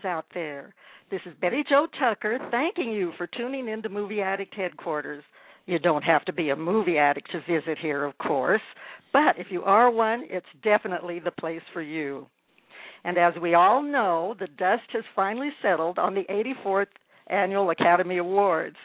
[0.00, 0.74] fans out there.
[1.10, 5.24] This is Betty Jo Tucker thanking you for tuning in to Movie Addict Headquarters.
[5.66, 8.62] You don't have to be a movie addict to visit here, of course,
[9.12, 12.26] but if you are one, it's definitely the place for you.
[13.04, 16.86] And as we all know, the dust has finally settled on the 84th
[17.28, 18.76] Annual Academy Awards.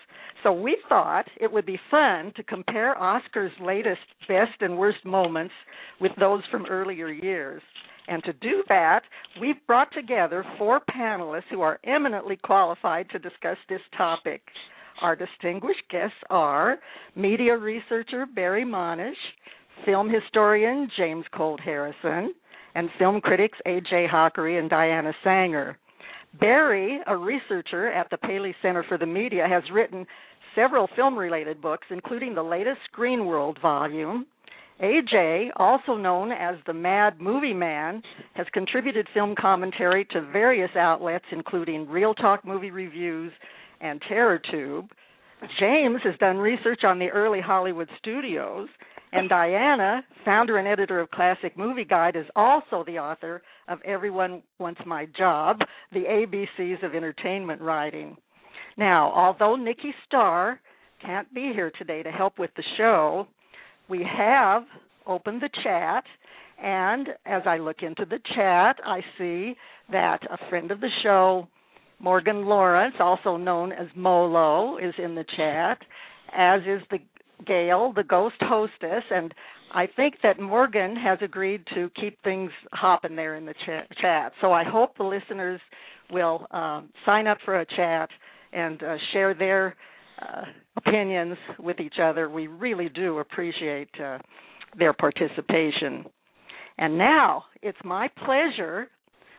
[0.44, 5.54] So we thought it would be fun to compare Oscar's latest best and worst moments
[6.00, 7.62] with those from earlier years.
[8.08, 9.02] And to do that,
[9.42, 14.42] we've brought together four panelists who are eminently qualified to discuss this topic.
[15.02, 16.78] Our distinguished guests are
[17.16, 19.14] media researcher Barry Monush,
[19.86, 22.34] film historian James Colt Harrison,
[22.76, 24.08] and film critics A.J.
[24.12, 25.76] Hakari and Diana Saenger.
[26.40, 30.06] Barry, a researcher at the Paley Center for the Media, has written
[30.54, 34.26] several film related books, including the latest Screen World volume.
[34.82, 38.02] AJ, also known as the Mad Movie Man,
[38.34, 43.32] has contributed film commentary to various outlets, including ReelTalk Movie Reviews
[43.80, 44.90] and Terror Tube.
[45.60, 48.68] James has done research on the early Hollywood studios,
[49.14, 54.42] and Diana, founder and editor of Classic Movie Guide, is also the author of Everyone
[54.60, 55.60] Wants My Job,
[55.94, 58.18] the ABCs of Entertainment Writing.
[58.78, 60.60] Now, although Nikki Starr
[61.02, 63.28] can't be here today to help with the show,
[63.90, 64.64] we have
[65.06, 66.04] opened the chat,
[66.62, 69.56] and as I look into the chat, I see
[69.92, 71.48] that a friend of the show,
[72.00, 75.78] Morgan Lawrence, also known as Molo, is in the chat,
[76.36, 77.00] as is the
[77.46, 79.34] Gail, the ghost hostess, and
[79.74, 84.32] I think that Morgan has agreed to keep things hopping there in the ch- chat.
[84.40, 85.60] So I hope the listeners
[86.10, 88.10] will um, sign up for a chat
[88.54, 89.76] and uh, share their
[90.22, 90.44] uh,
[90.78, 92.30] opinions with each other.
[92.30, 94.20] We really do appreciate uh,
[94.78, 96.06] their participation.
[96.78, 98.88] And now it's my pleasure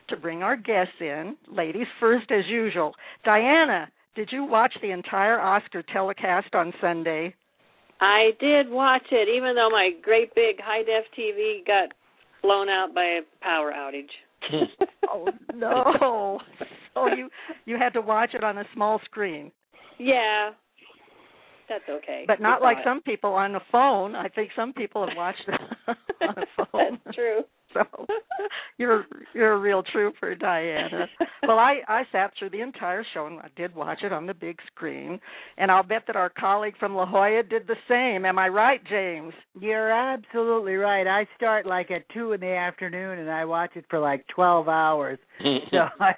[0.09, 1.35] to bring our guests in.
[1.51, 2.93] Ladies first, as usual.
[3.23, 7.35] Diana, did you watch the entire Oscar telecast on Sunday?
[7.99, 11.89] I did watch it, even though my great big high def TV got
[12.41, 14.09] blown out by a power outage.
[15.09, 16.39] oh no!
[16.93, 17.29] So you
[17.65, 19.51] you had to watch it on a small screen.
[19.97, 20.51] Yeah,
[21.69, 22.23] that's okay.
[22.27, 22.83] But not like it.
[22.85, 24.15] some people on the phone.
[24.15, 25.61] I think some people have watched it
[26.21, 26.99] on a phone.
[27.05, 27.41] That's true.
[27.73, 28.05] So
[28.77, 29.05] you're
[29.35, 31.07] you're a real trooper, Diana.
[31.45, 34.33] Well, I I sat through the entire show and I did watch it on the
[34.33, 35.19] big screen,
[35.57, 38.25] and I'll bet that our colleague from La Jolla did the same.
[38.25, 39.33] Am I right, James?
[39.59, 41.07] You're absolutely right.
[41.07, 44.69] I start like at two in the afternoon, and I watch it for like twelve
[44.69, 45.19] hours.
[45.71, 46.15] so I'm,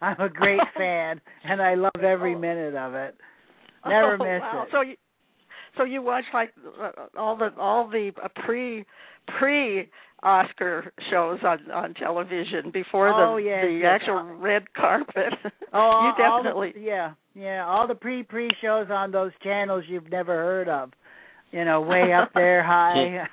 [0.00, 3.16] I'm a great fan, and I love every minute of it.
[3.88, 4.62] Never oh, miss wow.
[4.64, 4.68] it.
[4.72, 4.94] So you
[5.76, 8.84] so you watch like uh, all the all the uh, pre
[9.38, 9.88] pre
[10.22, 14.00] Oscar shows on on television before Oh, the yes, the yes.
[14.00, 15.32] actual red carpet.
[15.74, 17.64] Oh, you all the- definitely yeah, yeah.
[17.66, 20.90] All the pre pre shows on those channels you've never heard of.
[21.50, 23.26] You know, way up there high.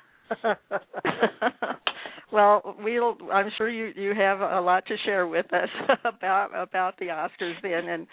[2.32, 3.16] well, we'll.
[3.32, 5.68] I'm sure you you have a lot to share with us
[6.04, 8.06] about about the Oscars then, and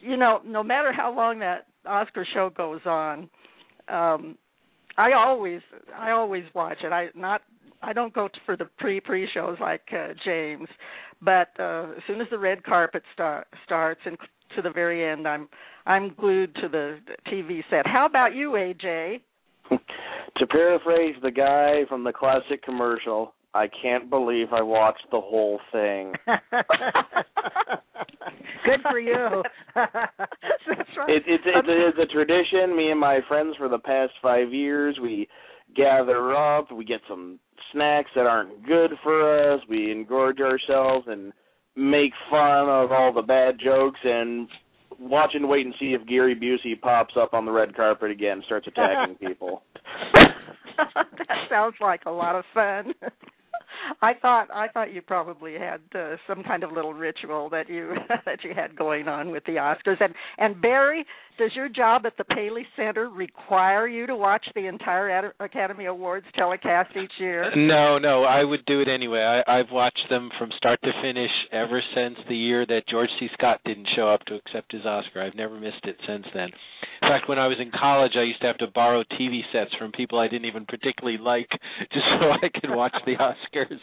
[0.00, 3.28] you know, no matter how long that Oscar show goes on,
[3.88, 4.36] um,
[4.96, 5.60] I always
[5.96, 6.92] I always watch it.
[6.92, 7.42] I not
[7.82, 10.68] I don't go for the pre pre shows like uh, James,
[11.22, 14.16] but uh, as soon as the red carpet start, starts and
[14.56, 15.48] to the very end, I'm
[15.86, 17.86] I'm glued to the TV set.
[17.86, 19.20] How about you, AJ?
[19.70, 25.60] to paraphrase the guy from the classic commercial, I can't believe I watched the whole
[25.72, 26.12] thing.
[28.64, 29.42] Good for you.
[29.74, 29.88] That's
[30.96, 31.10] right.
[31.10, 32.76] It, it's it's it's a tradition.
[32.76, 35.28] Me and my friends for the past five years, we
[35.74, 37.38] gather up, we get some
[37.72, 41.32] snacks that aren't good for us, we engorge ourselves and
[41.76, 44.48] make fun of all the bad jokes and
[44.98, 48.32] watch and wait and see if Gary Busey pops up on the red carpet again,
[48.32, 49.62] and starts attacking people.
[50.14, 52.94] that sounds like a lot of fun.
[54.02, 57.94] I thought I thought you probably had uh, some kind of little ritual that you
[58.24, 60.00] that you had going on with the Oscars.
[60.00, 61.04] And and Barry,
[61.38, 65.86] does your job at the Paley Center require you to watch the entire Ad- Academy
[65.86, 67.50] Awards telecast each year?
[67.56, 69.20] No, no, I would do it anyway.
[69.20, 73.28] I, I've watched them from start to finish ever since the year that George C.
[73.34, 75.22] Scott didn't show up to accept his Oscar.
[75.22, 76.48] I've never missed it since then.
[77.02, 79.70] In fact, when I was in college, I used to have to borrow TV sets
[79.78, 81.48] from people I didn't even particularly like,
[81.92, 83.78] just so I could watch the Oscars.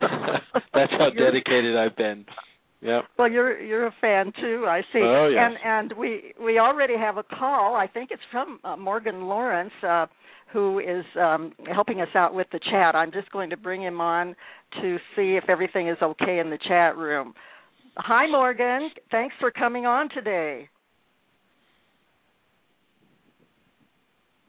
[0.74, 2.26] That's how dedicated I've been.
[2.82, 3.04] Yep.
[3.16, 4.98] Well, you're you're a fan too, I see.
[5.00, 5.40] Oh, yes.
[5.40, 7.76] And and we we already have a call.
[7.76, 10.06] I think it's from uh, Morgan Lawrence, uh,
[10.52, 12.96] who is um, helping us out with the chat.
[12.96, 14.34] I'm just going to bring him on
[14.80, 17.34] to see if everything is okay in the chat room.
[17.96, 18.90] Hi, Morgan.
[19.12, 20.68] Thanks for coming on today.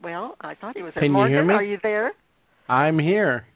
[0.02, 0.92] Well, I thought he was.
[0.94, 1.54] Can you Morgan, hear me?
[1.54, 2.12] are you there?
[2.68, 3.46] I'm here.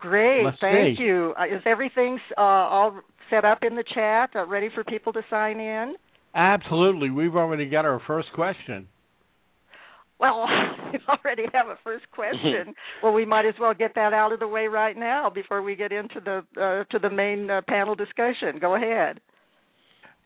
[0.00, 1.04] Great, Must thank be.
[1.04, 1.34] you.
[1.38, 5.22] Uh, is everything uh, all set up in the chat, uh, ready for people to
[5.30, 5.94] sign in?
[6.34, 7.10] Absolutely.
[7.10, 8.88] We've already got our first question.
[10.20, 10.46] Well,
[10.92, 12.74] we already have a first question.
[13.02, 15.76] well, we might as well get that out of the way right now before we
[15.76, 18.58] get into the uh, to the main uh, panel discussion.
[18.60, 19.20] Go ahead.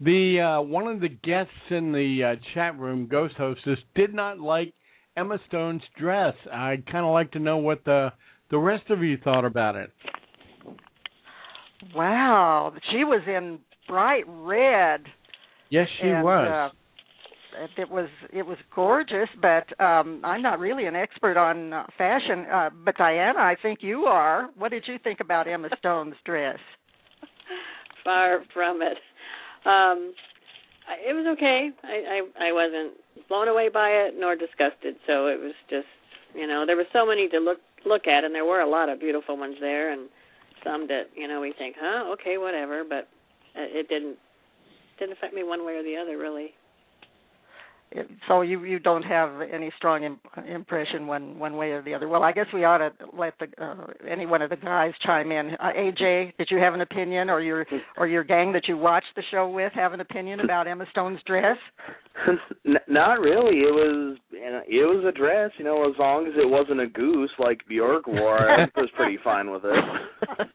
[0.00, 4.40] The uh, one of the guests in the uh, chat room, Ghost Hostess, did not
[4.40, 4.72] like
[5.16, 6.34] Emma Stone's dress.
[6.52, 8.10] I'd kind of like to know what the
[8.50, 9.90] the rest of you thought about it.
[11.94, 13.58] Wow, she was in
[13.88, 15.02] bright red.
[15.70, 16.72] Yes, she and, was.
[16.72, 16.76] Uh,
[17.76, 22.46] it was it was gorgeous, but um I'm not really an expert on uh, fashion.
[22.50, 24.48] Uh, but Diana, I think you are.
[24.56, 26.58] What did you think about Emma Stone's dress?
[28.04, 28.98] Far from it.
[29.64, 30.14] Um,
[30.88, 31.70] I- it was okay.
[31.84, 32.94] I, I I wasn't
[33.28, 34.96] blown away by it nor disgusted.
[35.06, 35.86] So it was just
[36.34, 38.88] you know there were so many to look look at, and there were a lot
[38.88, 40.08] of beautiful ones there, and
[40.64, 43.08] some that you know we think, huh, okay, whatever, but
[43.54, 44.16] it it didn't
[44.98, 46.54] didn't affect me one way or the other really.
[48.28, 52.08] So you you don't have any strong Im- impression one one way or the other.
[52.08, 55.30] Well, I guess we ought to let the uh, any one of the guys chime
[55.30, 55.52] in.
[55.60, 57.66] Uh, AJ, did you have an opinion, or your
[57.96, 61.20] or your gang that you watched the show with have an opinion about Emma Stone's
[61.26, 61.56] dress?
[62.66, 63.58] N- not really.
[63.60, 65.88] It was it was a dress, you know.
[65.88, 69.62] As long as it wasn't a goose like Bjork wore, I was pretty fine with
[69.64, 69.84] it.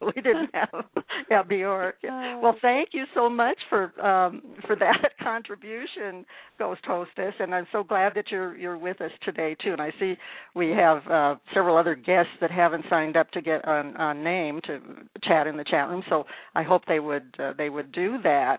[0.00, 0.84] we didn't have
[1.30, 1.96] yeah Bjork.
[2.02, 6.24] Well, thank you so much for um for that contribution,
[6.58, 9.72] Ghost Hostess, and I'm so glad that you're you're with us today too.
[9.72, 10.14] And I see
[10.54, 14.60] we have uh several other guests that haven't signed up to get on on name
[14.64, 14.80] to
[15.24, 18.58] chat in the chat room, so I hope they would uh, they would do that.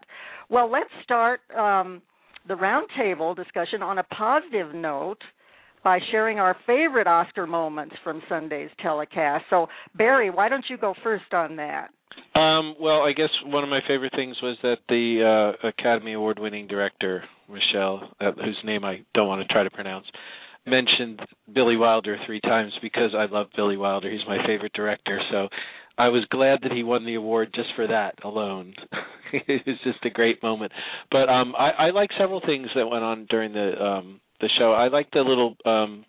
[0.50, 2.02] Well, let's start um
[2.48, 5.22] the roundtable discussion on a positive note
[5.84, 9.46] by sharing our favorite Oscar moments from Sunday's telecast.
[9.50, 11.90] So, Barry, why don't you go first on that?
[12.36, 16.40] Um, well, I guess one of my favorite things was that the uh, Academy Award
[16.40, 20.06] winning director, Michel, uh, whose name I don't want to try to pronounce,
[20.66, 21.22] mentioned
[21.54, 24.10] Billy Wilder three times because I love Billy Wilder.
[24.10, 25.20] He's my favorite director.
[25.32, 25.48] So
[25.98, 28.74] I was glad that he won the award just for that alone.
[29.34, 30.72] it was just a great moment.
[31.12, 34.72] But um I, I like several things that went on during the um the show.
[34.72, 36.06] I like the little um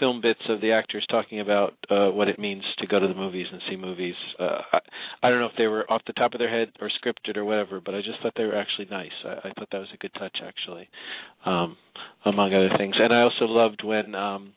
[0.00, 3.14] film bits of the actors talking about uh what it means to go to the
[3.14, 4.14] movies and see movies.
[4.38, 4.78] Uh I,
[5.22, 7.44] I don't know if they were off the top of their head or scripted or
[7.44, 9.12] whatever, but I just thought they were actually nice.
[9.24, 10.88] I, I thought that was a good touch actually.
[11.44, 11.76] Um
[12.24, 12.96] among other things.
[12.98, 14.52] And I also loved when um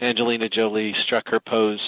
[0.00, 1.80] Angelina Jolie struck her pose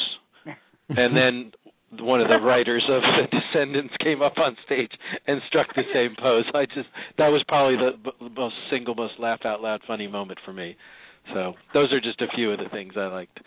[0.88, 1.52] and then
[2.00, 4.90] one of the writers of the Descendants came up on stage
[5.26, 6.44] and struck the same pose.
[6.54, 10.52] I just that was probably the most single most laugh out loud funny moment for
[10.52, 10.76] me.
[11.34, 13.38] So those are just a few of the things I liked.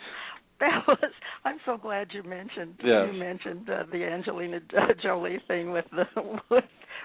[0.60, 0.98] That was.
[1.44, 3.08] I'm so glad you mentioned Yes.
[3.12, 6.04] you mentioned uh, the Angelina uh, Jolie thing with the
[6.50, 6.64] with,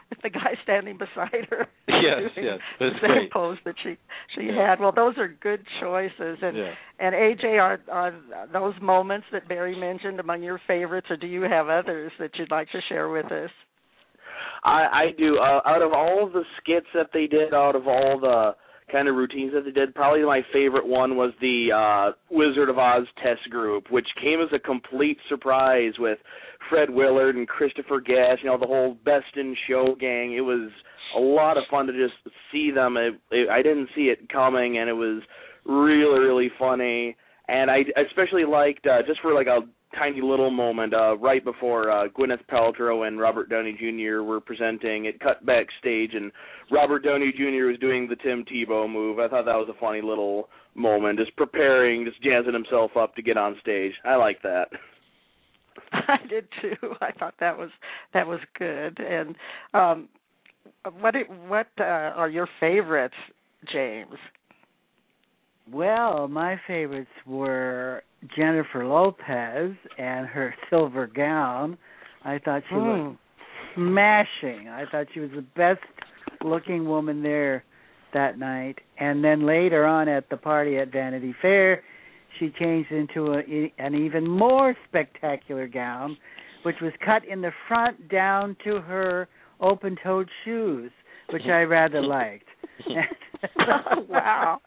[0.09, 1.67] with the guy standing beside her.
[1.87, 3.31] Yes, doing yes, the that's same great.
[3.31, 3.97] pose that she
[4.35, 4.79] she had.
[4.79, 6.37] Well, those are good choices.
[6.43, 6.73] And Yeah.
[6.99, 8.13] and AJ, are are
[8.53, 12.51] those moments that Barry mentioned among your favorites, or do you have others that you'd
[12.51, 13.49] like to share with us?
[14.63, 15.37] I I do.
[15.39, 18.55] Uh, out of all the skits that they did, out of all the
[18.91, 22.77] kind of routines that they did, probably my favorite one was the uh Wizard of
[22.77, 26.19] Oz test group, which came as a complete surprise with
[26.69, 30.33] Fred Willard and Christopher Guest, you know, the whole Best in Show gang.
[30.33, 30.69] It was
[31.15, 32.15] a lot of fun to just
[32.51, 32.97] see them.
[32.97, 35.21] It, it, I didn't see it coming, and it was
[35.65, 37.15] really, really funny.
[37.47, 39.61] And I especially liked uh, just for like a
[39.95, 44.21] tiny little moment uh right before uh Gwyneth Paltrow and Robert Downey Jr.
[44.21, 46.31] were presenting it cut backstage and
[46.71, 47.67] Robert Downey Jr.
[47.67, 49.19] was doing the Tim Tebow move.
[49.19, 53.21] I thought that was a funny little moment just preparing just jazzing himself up to
[53.21, 53.93] get on stage.
[54.05, 54.65] I like that.
[55.91, 56.75] I did too.
[57.01, 57.69] I thought that was
[58.13, 58.99] that was good.
[58.99, 59.35] And
[59.73, 60.09] um
[60.99, 61.15] what
[61.47, 63.15] what uh, are your favorites,
[63.71, 64.15] James?
[65.71, 68.03] Well, my favorites were
[68.35, 71.77] Jennifer Lopez and her silver gown.
[72.23, 73.17] I thought she looked
[73.75, 73.93] hmm.
[73.93, 74.69] smashing.
[74.69, 75.81] I thought she was the best
[76.43, 77.63] looking woman there
[78.13, 78.79] that night.
[78.99, 81.83] And then later on at the party at Vanity Fair,
[82.39, 86.17] she changed into a, an even more spectacular gown,
[86.63, 89.27] which was cut in the front down to her
[89.59, 90.91] open-toed shoes,
[91.31, 92.45] which I rather liked.
[94.09, 94.61] wow.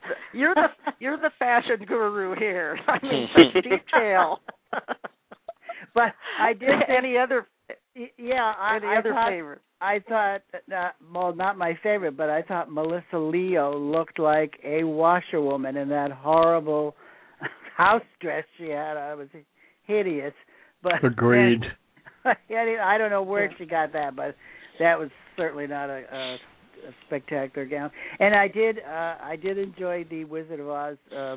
[0.32, 0.68] You're the
[0.98, 2.78] you're the fashion guru here.
[2.88, 4.40] I mean, such detail.
[5.94, 7.46] but I did any other
[8.16, 9.60] Yeah, I, any I other thought favorite?
[9.80, 14.84] I thought not well, not my favorite, but I thought Melissa Leo looked like a
[14.84, 16.94] washerwoman in that horrible
[17.76, 18.96] house dress she had.
[18.96, 19.28] I was
[19.84, 20.34] hideous.
[20.82, 21.62] But Agreed.
[22.24, 24.36] and, I don't know where she got that, but
[24.78, 26.36] that was certainly not a, a,
[26.88, 27.90] a spectacular gown.
[28.20, 31.36] And I did uh I did enjoy the Wizard of Oz uh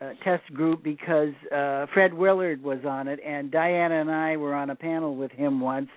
[0.00, 4.54] uh, test group because uh Fred Willard was on it and Diana and I were
[4.54, 5.88] on a panel with him once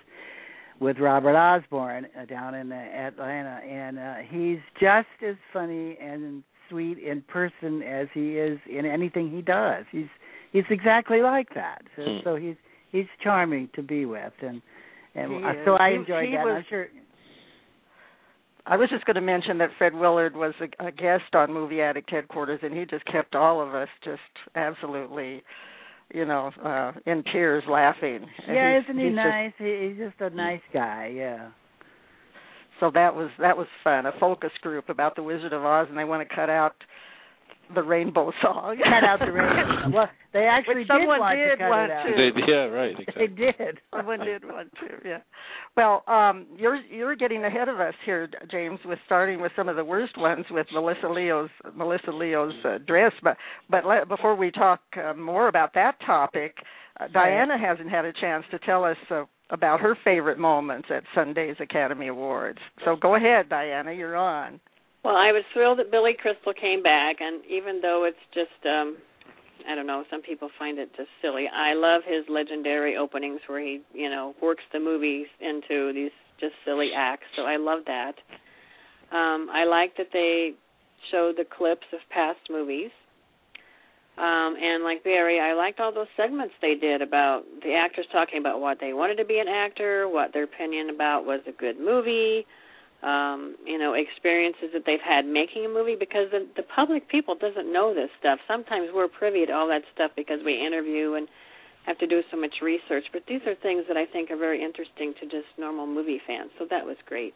[0.80, 6.42] with Robert Osborne uh, down in uh, Atlanta and uh he's just as funny and
[6.68, 9.84] sweet in person as he is in anything he does.
[9.92, 10.06] He's
[10.52, 11.82] he's exactly like that.
[11.96, 12.18] So, Hmm.
[12.24, 12.56] so he's
[12.90, 14.60] he's charming to be with and
[15.14, 16.44] and He uh, so I He- enjoyed he that.
[16.44, 16.88] was- I'm sure
[18.66, 21.80] I was just going to mention that Fred Willard was a, a guest on Movie
[21.80, 24.20] Addict headquarters, and he just kept all of us just
[24.54, 25.42] absolutely,
[26.14, 28.20] you know, uh in tears laughing.
[28.46, 29.52] And Yeah, he's- isn't he he's nice?
[29.58, 31.48] he, he's just a nice guy, yeah.
[32.78, 34.06] so that was that was fun.
[34.06, 36.74] A focus group about the Wizard of Oz, and they want to cut out
[37.74, 38.76] the Rainbow Song.
[38.78, 39.90] Cut out the rainbow.
[39.92, 42.04] Well, they actually Which did want did to cut want it out.
[42.04, 42.12] to.
[42.12, 42.96] They, yeah, right.
[43.16, 43.80] They did.
[43.94, 44.96] Someone did one too.
[45.04, 45.18] Yeah.
[45.76, 49.76] Well, um, you're you're getting ahead of us here, James, with starting with some of
[49.76, 53.12] the worst ones with Melissa Leo's Melissa Leo's uh, dress.
[53.22, 53.36] But
[53.68, 56.56] but let, before we talk uh, more about that topic,
[57.00, 61.02] uh, Diana hasn't had a chance to tell us uh, about her favorite moments at
[61.14, 62.58] Sunday's Academy Awards.
[62.84, 63.92] So go ahead, Diana.
[63.92, 64.60] You're on.
[65.04, 68.96] Well, I was thrilled that Billy Crystal came back, and even though it's just, um
[69.68, 71.46] I don't know, some people find it just silly.
[71.48, 76.54] I love his legendary openings where he, you know, works the movies into these just
[76.64, 77.26] silly acts.
[77.36, 78.14] So I love that.
[79.12, 80.52] Um, I like that they
[81.10, 82.90] showed the clips of past movies.
[84.18, 88.38] Um, and like Barry, I liked all those segments they did about the actors talking
[88.38, 91.78] about what they wanted to be an actor, what their opinion about was a good
[91.78, 92.44] movie,
[93.02, 97.34] um, you know, experiences that they've had making a movie because the the public people
[97.34, 98.38] doesn't know this stuff.
[98.46, 101.26] Sometimes we're privy to all that stuff because we interview and
[101.86, 104.62] have to do so much research, but these are things that I think are very
[104.62, 106.50] interesting to just normal movie fans.
[106.58, 107.34] So that was great.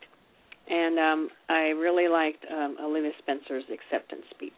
[0.69, 4.53] And um I really liked um Olivia Spencer's acceptance speech.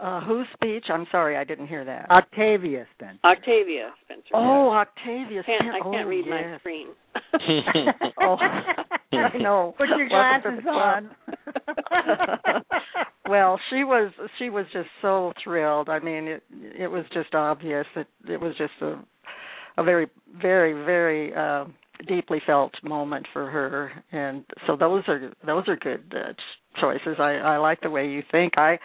[0.00, 0.84] Uh, whose speech?
[0.88, 2.10] I'm sorry, I didn't hear that.
[2.10, 3.20] Octavia Spencer.
[3.22, 4.32] Octavia Spencer.
[4.32, 5.40] oh, Octavia.
[5.40, 6.44] I can't I can't oh, read yes.
[6.52, 6.88] my screen.
[8.20, 9.74] Oh, I know.
[9.78, 11.10] Put your glasses on.
[13.28, 15.88] well, she was she was just so thrilled.
[15.88, 16.42] I mean, it
[16.78, 18.98] it was just obvious that it was just a
[19.76, 20.08] a very
[20.40, 21.64] very very uh,
[22.06, 27.16] deeply felt moment for her, and so those are those are good uh, ch- choices.
[27.18, 28.54] I I like the way you think.
[28.56, 28.78] I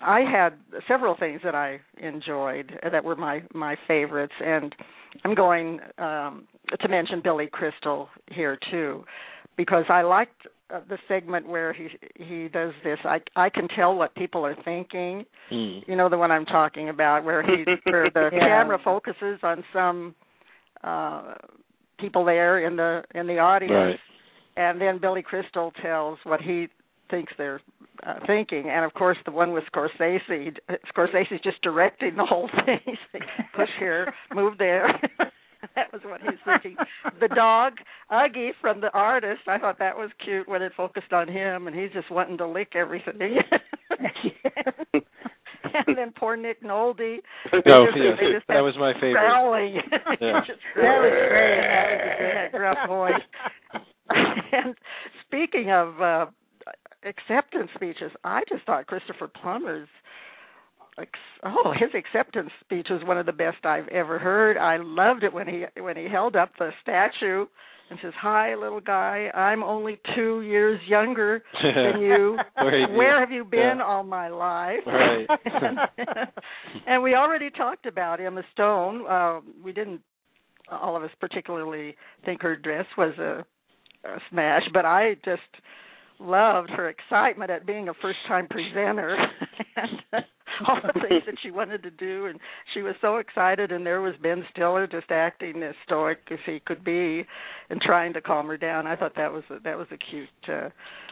[0.00, 0.50] I had
[0.86, 4.74] several things that I enjoyed that were my my favorites, and
[5.24, 6.46] I'm going um,
[6.80, 9.04] to mention Billy Crystal here too,
[9.56, 12.98] because I liked uh, the segment where he he does this.
[13.04, 15.24] I I can tell what people are thinking.
[15.50, 15.78] Hmm.
[15.86, 18.38] You know the one I'm talking about, where he where the Yeah.
[18.40, 20.14] camera focuses on some
[20.84, 21.34] uh
[21.98, 23.98] people there in the in the audience, Right.
[24.56, 26.68] and then Billy Crystal tells what he
[27.10, 27.60] thinks they're
[28.06, 28.68] uh, thinking.
[28.70, 30.56] And of course, the one with Scorsese,
[30.96, 32.78] Scorsese's just directing the whole thing.
[32.86, 33.22] He's like,
[33.54, 34.88] Push here, move there.
[35.74, 36.76] that was what he's thinking.
[37.20, 37.72] The dog,
[38.12, 41.74] Uggie from the artist, I thought that was cute when it focused on him, and
[41.76, 43.18] he's just wanting to lick everything.
[44.92, 47.18] and then poor Nick Nolte.
[47.52, 49.14] No, just- yes, just that was my favorite.
[49.14, 49.74] growling.
[50.20, 50.40] Yeah.
[50.46, 51.60] Just That was great.
[51.60, 53.82] That was a great gruff voice.
[54.52, 54.74] and
[55.26, 56.26] speaking of uh
[57.04, 59.88] acceptance speeches, I just thought Christopher Plummer's
[61.44, 64.56] oh his acceptance speech was one of the best I've ever heard.
[64.56, 67.46] I loved it when he when he held up the statue
[67.90, 69.30] and says, "Hi, little guy.
[69.32, 72.36] I'm only two years younger than you.
[72.56, 73.84] Where have you- Where have you been yeah.
[73.84, 75.26] all my life?" Right.
[75.44, 75.78] and,
[76.86, 79.06] and we already talked about Emma Stone.
[79.08, 80.00] Uh, we didn't,
[80.70, 83.44] all of us particularly, think her dress was a,
[84.06, 85.40] a smash, but I just
[86.20, 89.16] loved her excitement at being a first-time presenter
[89.76, 90.24] and
[90.66, 92.40] all the things that she wanted to do, and
[92.74, 93.70] she was so excited.
[93.70, 97.24] And there was Ben Stiller just acting as stoic as he could be,
[97.70, 98.86] and trying to calm her down.
[98.86, 100.70] I thought that was a, that was a cute uh,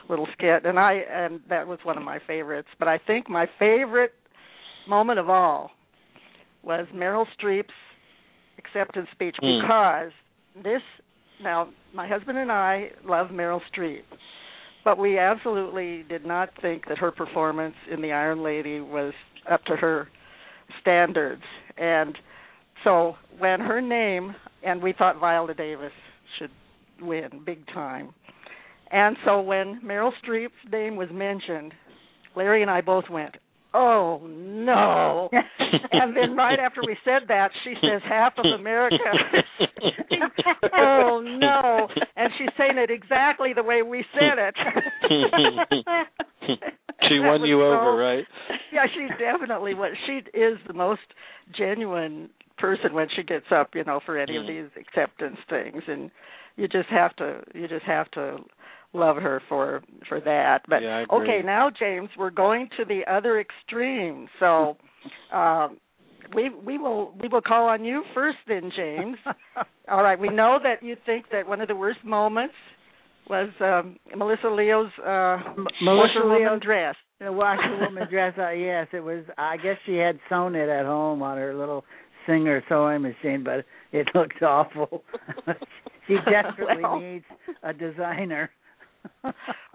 [0.09, 2.69] little skit, and I and that was one of my favorites.
[2.79, 4.13] But I think my favorite
[4.89, 5.71] moment of all
[6.63, 7.71] was Meryl Streep's
[8.59, 9.61] acceptance speech Hmm.
[9.61, 10.13] because
[10.65, 10.83] this
[11.43, 14.03] now my husband and I love Meryl Streep,
[14.87, 19.12] but we absolutely did not think that her performance in The Iron Lady was
[19.50, 20.07] up to her
[20.81, 21.43] standards.
[21.76, 22.16] And
[22.85, 25.90] so when her name and we thought Viola Davis
[26.38, 26.52] should
[27.00, 28.14] win big time.
[28.93, 31.75] And so when Meryl Streep's name was mentioned,
[32.37, 33.35] Larry and I both went,
[33.75, 35.29] "Oh no!"
[35.93, 38.97] and then right after we said that, she says, "Half of America."
[40.75, 41.89] oh no!
[42.17, 44.55] And she's saying it exactly the way we said it.
[47.09, 48.25] She won you so- over, right?
[48.73, 49.93] Yeah, she definitely was.
[50.07, 51.01] She is the most
[51.57, 54.49] genuine person when she gets up, you know, for any of Mm.
[54.49, 56.11] these acceptance things, and
[56.57, 58.39] you just have to, you just have to
[58.93, 60.63] love her for for that.
[60.69, 61.19] But Yeah, I agree.
[61.19, 64.29] okay, now James, we're going to the other extreme.
[64.41, 64.77] So,
[65.33, 65.79] um,
[66.35, 69.17] we we will we will call on you first, then, James.
[69.89, 72.55] All right, we know that you think that one of the worst moments
[73.29, 75.39] was um Melissa Leo's uh
[75.83, 76.95] Melissa washerwoman Leo's- dress.
[77.21, 78.35] The washerwoman dress.
[78.39, 79.25] Uh, yes, it was.
[79.39, 81.85] I guess she had sewn it at home on her little
[82.27, 85.03] Singer sewing machine, but it looked awful.
[86.07, 87.01] she desperately Well.
[87.01, 87.25] needs
[87.63, 88.51] a designer.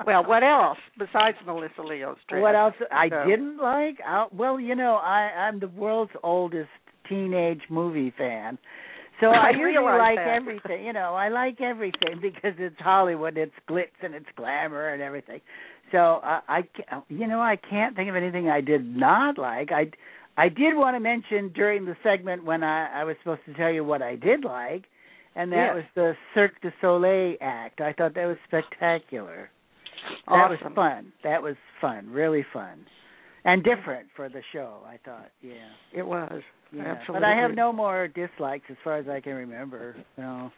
[0.06, 2.42] Well, what else besides Melissa Leo's dress?
[2.42, 3.98] What else I So- didn't like?
[4.06, 6.70] I, well, you know, I I'm the world's oldest
[7.08, 8.58] teenage movie fan.
[9.22, 10.28] So I I, realize like that.
[10.36, 11.14] everything, you know.
[11.16, 15.40] I like everything because it's Hollywood, it's glitz and it's glamour and everything.
[15.92, 16.62] So I, I,
[17.10, 19.72] you know, I can't think of anything I did not like.
[19.72, 19.92] I,
[20.38, 23.72] I did want to mention during the segment when I, I was supposed to tell
[23.72, 24.86] you what I did like,
[25.36, 25.76] and that Yes.
[25.76, 27.82] was the Cirque du Soleil act.
[27.82, 29.50] I thought that was spectacular.
[30.28, 30.40] Awesome.
[30.40, 31.14] That was fun.
[31.24, 32.86] That was fun, really fun,
[33.46, 34.78] and different for the show.
[34.88, 35.54] I thought, yeah,
[35.94, 36.42] It was.
[36.72, 36.84] yeah.
[36.84, 37.14] Absolutely.
[37.22, 39.96] But I have no more dislikes as far as I can remember.
[40.18, 40.52] No.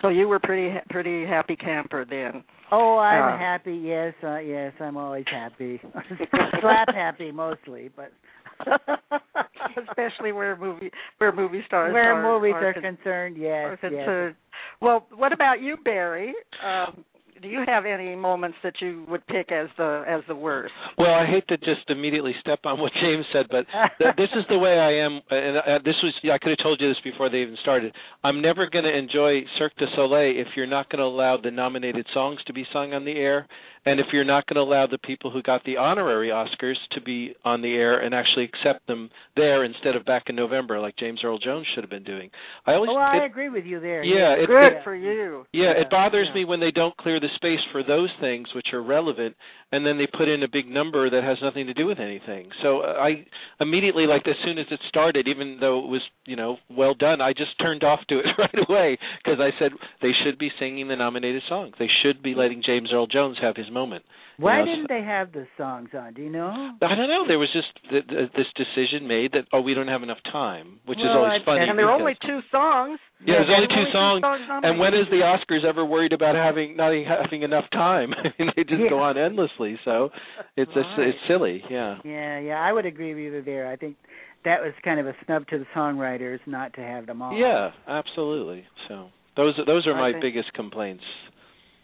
[0.00, 2.42] So you were pretty pretty happy camper then.
[2.70, 3.74] Oh, I'm Uh, happy.
[3.76, 5.80] Yes, uh, yes, I'm always happy.
[6.60, 8.12] Slap happy mostly, but
[9.88, 13.92] Especially where movie where movie stars where are, movies are are con- concerned, are yes,
[13.92, 14.34] yes.
[14.80, 16.34] Well, what about you, Barry?
[16.64, 17.04] Um,
[17.42, 20.72] do you have any moments that you would pick as the as the worst?
[20.96, 23.66] Well, I hate to just immediately step on what James said, but
[23.98, 26.80] th- this is the way I am, and uh, this was I could have told
[26.80, 27.94] you this before they even started.
[28.24, 31.50] I'm never going to enjoy Cirque du Soleil if you're not going to allow the
[31.50, 33.46] nominated songs to be sung on the air,
[33.86, 37.00] and if you're not going to allow the people who got the honorary Oscars to
[37.00, 40.96] be on the air and actually accept them there instead of back in November, like
[40.98, 42.30] James Earl Jones should have been doing.
[42.66, 44.02] I always Oh, I agree with you there.
[44.02, 45.46] Yeah, it- Good it- for you.
[45.52, 46.34] yeah, Yeah, it bothers yeah.
[46.34, 49.36] me when they don't clear the space for those things which are relevant,
[49.72, 52.48] and then they put in a big number that has nothing to do with anything.
[52.62, 53.26] So uh, I
[53.60, 57.20] immediately, like as soon as it started, even though it was you know well done,
[57.20, 60.88] I just turned off to it right away because I said they should be singing
[60.88, 61.74] the nominated songs.
[61.78, 64.04] They should be letting James Earl Jones have his moment.
[64.38, 66.14] Why You know, didn't they have the songs on?
[66.14, 66.48] Do you know?
[66.80, 67.24] I don't know.
[67.26, 70.78] There was just th- th- this decision made that oh we don't have enough time,
[70.86, 71.68] which is always I- funny.
[71.68, 72.98] And there are only two songs.
[73.20, 76.36] Yeah, there's only There are two songs, And when is the Oscars ever worried about
[76.36, 78.14] having not having enough time?
[78.16, 79.78] I mean, they just go on endlessly.
[79.84, 80.10] So
[80.56, 81.08] it's it's, Right.
[81.08, 81.62] it's silly.
[81.68, 81.98] Yeah.
[82.04, 83.66] Yeah, yeah, I would agree with you there.
[83.66, 83.96] I think
[84.44, 87.36] that was kind of a snub to the songwriters not to have them all.
[87.36, 88.64] Yeah, absolutely.
[88.86, 91.02] So those are those are my biggest complaints.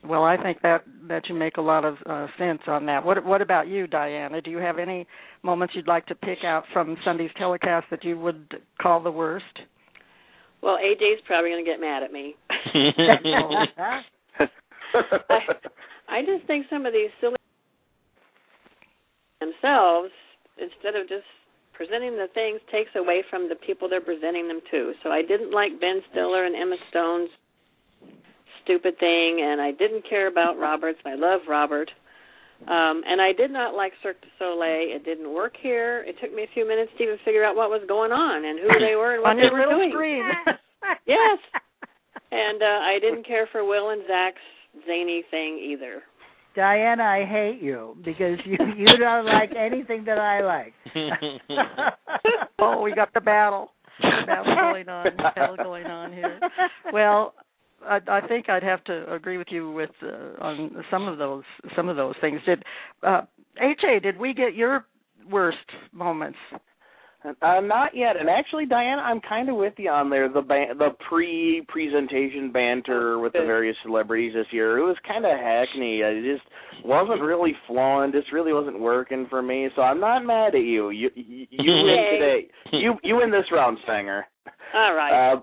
[0.07, 3.05] Well, I think that that you make a lot of uh, sense on that.
[3.05, 4.43] What what about you, Diana?
[4.43, 5.07] Do you have any
[5.43, 9.45] moments you'd like to pick out from Sunday's telecast that you would call the worst?
[10.63, 12.35] Well, AJ's probably going to get mad at me.
[12.51, 12.61] I,
[16.09, 17.37] I just think some of these silly
[19.41, 20.11] themselves,
[20.57, 21.29] instead of just
[21.75, 24.93] presenting the things, takes away from the people they're presenting them to.
[25.03, 27.31] So I didn't like Ben Stiller and Emma Stone's
[28.65, 30.99] stupid thing, and I didn't care about Roberts.
[31.07, 31.91] I love Robert.
[32.67, 34.97] Um, and I did not like Cirque du Soleil.
[34.97, 36.03] It didn't work here.
[36.07, 38.59] It took me a few minutes to even figure out what was going on and
[38.59, 39.91] who they were and what on they your were little doing.
[39.93, 40.25] screen.
[41.07, 41.39] Yes.
[42.31, 44.37] and uh, I didn't care for Will and Zach's
[44.87, 46.03] zany thing either.
[46.55, 50.75] Diana, I hate you because you you don't like anything that I like.
[52.61, 53.71] oh, we got the battle.
[54.01, 55.05] The battle going on.
[55.17, 56.39] The battle going on here.
[56.93, 57.35] Well,
[57.87, 61.45] I, I think I'd have to agree with you with uh, on some of those
[61.77, 62.41] some of those things.
[62.47, 62.63] Did
[63.03, 63.23] uh,
[63.59, 64.01] HA?
[64.03, 64.87] Did we get your
[65.31, 65.59] worst
[65.93, 66.39] moments?
[67.25, 68.17] Uh, not yet.
[68.21, 70.29] And actually, Diana, I'm kind of with you on there.
[70.29, 75.31] The ban- the pre-presentation banter with the various celebrities this year, it was kind of
[75.31, 76.01] hackney.
[76.01, 76.47] It just
[76.85, 78.13] wasn't really flowing.
[78.13, 79.69] Just really wasn't working for me.
[79.75, 80.91] So I'm not mad at you.
[80.91, 82.49] You you, you win today.
[82.73, 84.23] You you win this round, Saenger.
[84.75, 85.33] All right.
[85.35, 85.41] Uh,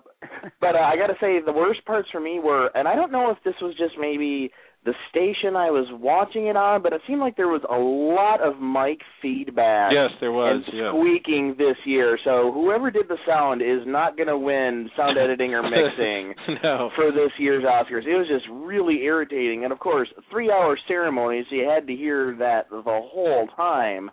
[0.59, 3.11] but uh, I got to say, the worst parts for me were, and I don't
[3.11, 4.51] know if this was just maybe
[4.83, 8.41] the station I was watching it on, but it seemed like there was a lot
[8.41, 9.91] of mic feedback.
[9.93, 10.63] Yes, there was.
[10.65, 10.91] and Yeah.
[10.91, 12.17] squeaking this year.
[12.23, 16.89] So whoever did the sound is not going to win sound editing or mixing no.
[16.95, 18.07] for this year's Oscars.
[18.07, 22.35] It was just really irritating, and of course, three-hour ceremony, so you had to hear
[22.39, 24.09] that the whole time.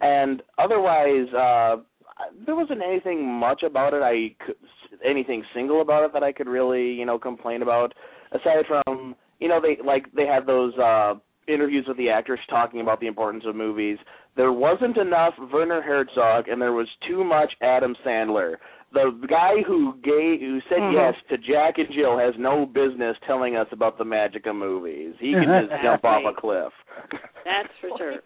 [0.00, 1.76] And otherwise, uh
[2.46, 4.02] there wasn't anything much about it.
[4.02, 4.56] I could,
[5.04, 7.94] anything single about it that I could really, you know, complain about.
[8.32, 11.14] Aside from, you know, they like they had those uh
[11.46, 13.98] interviews with the actors talking about the importance of movies.
[14.36, 18.56] There wasn't enough Werner Herzog, and there was too much Adam Sandler.
[18.92, 20.92] The guy who gave who said Mhm.
[20.92, 25.14] yes to Jack and Jill has no business telling us about the magic of movies.
[25.18, 26.72] He can just jump off a cliff.
[27.44, 28.22] That's for sure.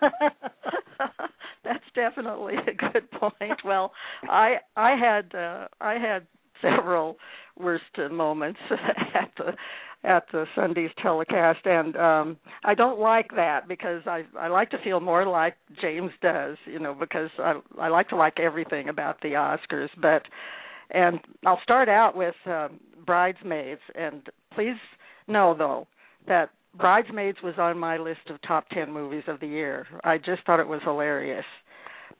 [1.66, 3.60] That's definitely a good point.
[3.64, 3.92] Well,
[4.30, 6.26] I I had uh, I had
[6.62, 7.16] several
[7.58, 8.60] worst uh, moments
[9.14, 9.52] at the
[10.08, 14.78] at the Sunday's telecast, and um I don't like that because I I like to
[14.84, 19.20] feel more like James does, you know, because I I like to like everything about
[19.22, 20.22] the Oscars, but
[20.90, 24.22] and I'll start out with um, Bridesmaids, and
[24.54, 24.76] please
[25.26, 25.88] know though
[26.28, 29.86] that Bridesmaids was on my list of top 10 movies of the year.
[30.04, 31.44] I just thought it was hilarious.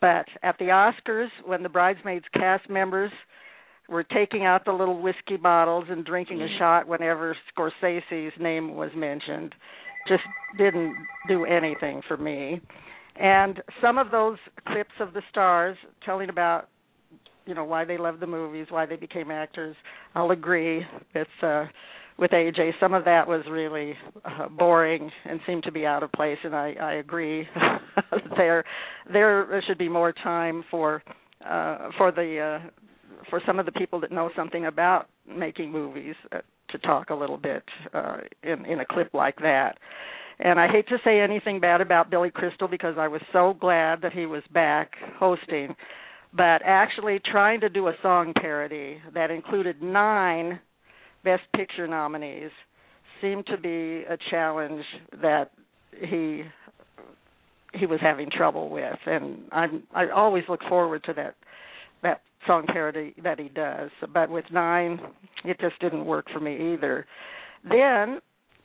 [0.01, 3.11] But at the Oscars, when the Bridesmaids cast members
[3.88, 8.90] were taking out the little whiskey bottles and drinking a shot whenever Scorsese's name was
[8.97, 9.55] mentioned,
[10.09, 10.25] just
[10.59, 10.95] didn't
[11.29, 12.61] do anything for me.
[13.19, 14.38] And some of those
[14.69, 16.69] clips of the stars telling about
[17.47, 19.77] you know why they love the movies, why they became actors,
[20.14, 21.66] I'll agree with uh
[22.18, 22.72] with AJ.
[22.81, 26.55] Some of that was really uh, boring and seemed to be out of place, and
[26.55, 27.46] I, I agree.
[28.37, 28.64] there,
[29.12, 31.02] there should be more time for
[31.48, 32.70] uh, for the uh,
[33.31, 36.38] for some of the people that know something about making movies uh,
[36.70, 39.79] to talk a little bit uh, in in a clip like that.
[40.38, 44.02] And I hate to say anything bad about Billy Crystal because I was so glad
[44.02, 45.74] that he was back hosting,
[46.35, 50.61] but actually trying to do a song parody that included nine
[51.27, 52.53] Best Picture nominees
[53.21, 54.85] seemed to be a challenge
[55.21, 55.51] that
[56.01, 56.45] he
[57.75, 61.35] he was having trouble with, and I'm I always look forward to that
[62.05, 63.91] that song parody that he does.
[64.15, 65.01] But with nine,
[65.45, 67.05] it just didn't work for me either.
[67.69, 68.21] Then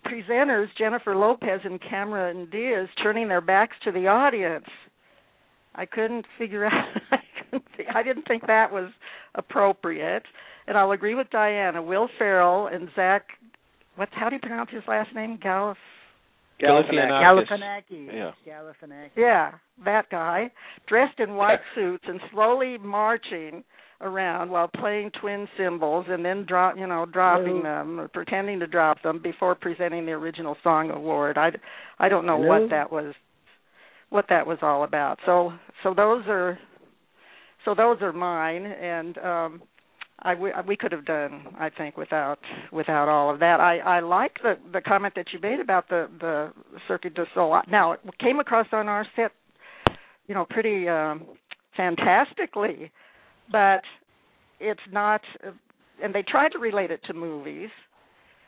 [0.05, 4.67] presenters Jennifer Lopez and Cameron Diaz turning their backs to the audience.
[5.73, 6.85] I couldn't figure out.
[7.11, 7.17] I,
[7.49, 8.91] couldn't, I didn't think that was
[9.33, 10.23] appropriate
[10.67, 11.81] and I'll agree with Diana.
[11.81, 13.23] Will Ferrell and Zach,
[13.95, 15.37] what's how do you pronounce his last name?
[15.43, 15.75] Galif.
[16.61, 17.47] Galifianakis.
[17.49, 18.07] Galifianakis.
[18.13, 18.31] Yeah.
[18.47, 19.09] Galifianakis.
[19.15, 19.51] Yeah,
[19.83, 20.51] that guy,
[20.87, 23.63] dressed in white suits and slowly marching
[24.01, 28.67] around while playing twin cymbals and then drop, you know, dropping them, or pretending to
[28.67, 31.37] drop them before presenting the original song award.
[31.37, 31.51] I,
[31.99, 32.61] I don't know Hello?
[32.61, 33.13] what that was,
[34.09, 35.19] what that was all about.
[35.25, 35.51] So,
[35.83, 36.57] so those are,
[37.63, 39.61] so those are mine, and um
[40.23, 42.39] I we, we could have done I think without
[42.71, 43.59] without all of that.
[43.59, 46.51] I I like the the comment that you made about the the
[46.87, 47.61] Circuit du Soleil.
[47.69, 49.31] Now it came across on our set,
[50.27, 51.25] you know, pretty um,
[51.75, 52.91] fantastically,
[53.51, 53.81] but
[54.59, 55.21] it's not.
[56.03, 57.69] And they tried to relate it to movies,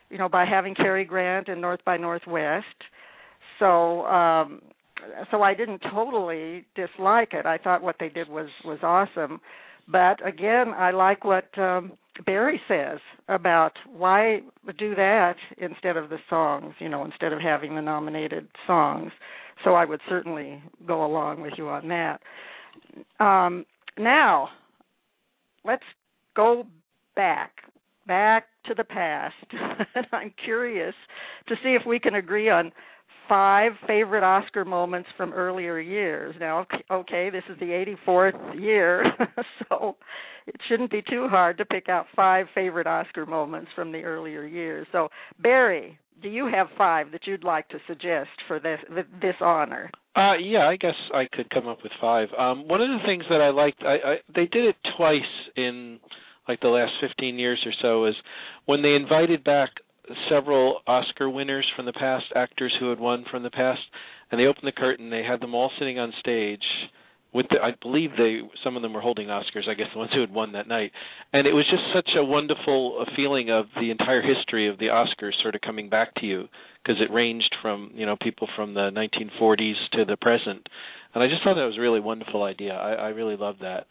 [0.10, 2.66] you know, by having Cary Grant and North by Northwest.
[3.60, 4.62] So um
[5.32, 7.46] so I didn't totally dislike it.
[7.46, 9.42] I thought what they did was was awesome.
[9.88, 11.94] But again, I like what um
[12.26, 14.42] Barry says about why
[14.78, 19.12] do that instead of the songs, you know, instead of having the nominated songs.
[19.64, 22.20] So I would certainly go along with you on that.
[23.20, 23.66] Um
[23.98, 24.50] now,
[25.64, 25.84] let's
[26.36, 26.66] go
[27.16, 27.52] back
[28.08, 29.36] back to the past.
[30.12, 30.96] I'm curious
[31.48, 32.72] to see if we can agree on
[33.28, 36.36] five favorite Oscar moments from earlier years.
[36.40, 39.04] Now, okay, this is the 84th year,
[39.70, 39.96] so
[40.48, 44.46] it shouldn't be too hard to pick out five favorite Oscar moments from the earlier
[44.46, 44.88] years.
[44.92, 45.10] So,
[45.42, 48.80] Barry, do you have five that you'd like to suggest for this
[49.22, 49.92] this honor?
[50.16, 52.30] Uh, yeah, I guess I could come up with five.
[52.38, 55.22] Um, one of the things that I liked, I, I they did it twice
[55.56, 56.00] in
[56.48, 58.16] like the last 15 years or so, is
[58.66, 59.70] when they invited back
[60.30, 63.82] several Oscar winners from the past, actors who had won from the past,
[64.32, 65.10] and they opened the curtain.
[65.10, 66.64] They had them all sitting on stage
[67.34, 69.68] with the, I believe they some of them were holding Oscars.
[69.68, 70.92] I guess the ones who had won that night,
[71.34, 74.88] and it was just such a wonderful uh, feeling of the entire history of the
[74.88, 76.48] Oscars sort of coming back to you
[76.84, 80.68] because it ranged from you know people from the 1940s to the present,
[81.14, 82.74] and I just thought that was a really wonderful idea.
[82.74, 83.88] I, I really loved that.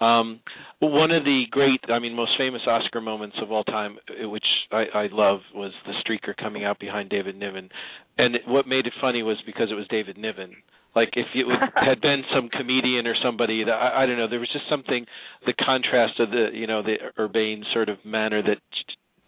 [0.00, 0.40] Um,
[0.80, 4.44] one of the great, I mean, most famous Oscar moments of all time, uh, which
[4.70, 7.70] I, I love, was the streaker coming out behind David Niven,
[8.18, 10.56] and it, what made it funny was because it was David Niven.
[10.94, 14.28] Like if it was, had been some comedian or somebody that I, I don't know,
[14.28, 15.06] there was just something,
[15.46, 18.58] the contrast of the you know the urbane sort of manner that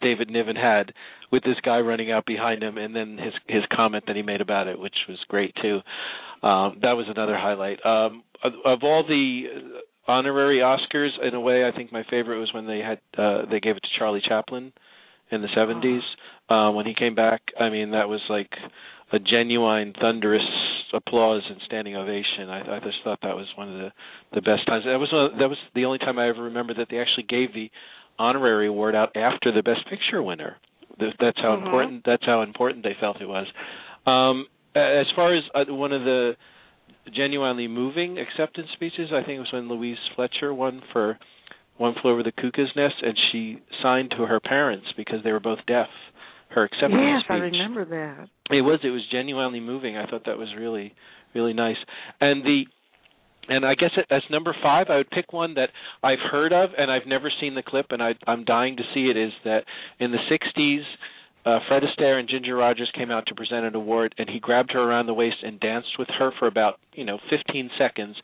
[0.01, 0.93] David Niven had
[1.33, 4.41] with this guy running out behind him, and then his his comment that he made
[4.41, 5.81] about it, which was great too.
[6.47, 7.85] Um, that was another highlight.
[7.85, 12.53] Um, of, of all the honorary Oscars, in a way, I think my favorite was
[12.53, 14.73] when they had uh, they gave it to Charlie Chaplin
[15.31, 16.01] in the 70s
[16.49, 17.42] uh, when he came back.
[17.61, 18.51] I mean, that was like
[19.12, 20.42] a genuine thunderous
[20.94, 22.49] applause and standing ovation.
[22.49, 23.90] I, I just thought that was one of the
[24.33, 24.85] the best times.
[24.87, 27.53] That was one, that was the only time I ever remember that they actually gave
[27.53, 27.71] the
[28.18, 30.57] honorary award out after the Best Picture winner.
[30.99, 31.66] That's how mm-hmm.
[31.66, 32.03] important.
[32.05, 33.47] That's how important they felt it was.
[34.07, 36.33] Um, as far as uh, one of the
[37.14, 41.18] genuinely moving acceptance speeches, I think it was when Louise Fletcher won for
[41.77, 45.40] One Flew Over the Cuckoo's Nest, and she signed to her parents because they were
[45.40, 45.88] both deaf
[46.51, 47.31] her acceptance yes, speech.
[47.31, 48.29] I remember that.
[48.51, 49.97] It was it was genuinely moving.
[49.97, 50.94] I thought that was really
[51.35, 51.77] really nice.
[52.21, 52.62] And the
[53.49, 55.71] and I guess as number five, I would pick one that
[56.03, 59.11] I've heard of and I've never seen the clip, and I, I'm dying to see
[59.11, 59.16] it.
[59.16, 59.64] Is that
[60.01, 60.83] in the '60s,
[61.44, 64.72] uh, Fred Astaire and Ginger Rogers came out to present an award, and he grabbed
[64.72, 68.16] her around the waist and danced with her for about you know 15 seconds,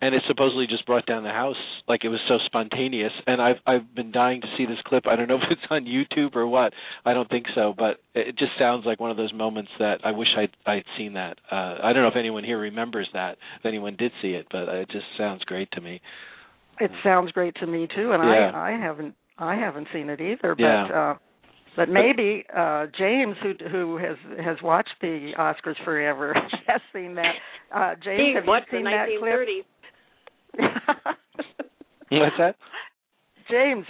[0.00, 1.56] and it supposedly just brought down the house.
[1.88, 5.06] Like it was so spontaneous and i've i've been dying to see this clip.
[5.06, 6.72] I don't know if it's on youtube or what.
[7.04, 10.10] I don't think so but it just sounds like one of those moments that i
[10.10, 11.38] wish i'd i'd seen that.
[11.50, 14.68] Uh i don't know if anyone here remembers that if anyone did see it but
[14.68, 16.00] it just sounds great to me.
[16.78, 18.50] It sounds great to me too and yeah.
[18.54, 21.12] i i haven't i haven't seen it either but yeah.
[21.12, 21.14] uh
[21.76, 26.34] but maybe uh James, who who has has watched the Oscars forever,
[26.66, 27.34] has seen that.
[27.74, 29.66] Uh James, have you seen that clip?
[32.10, 32.56] What's that?
[33.50, 33.86] James,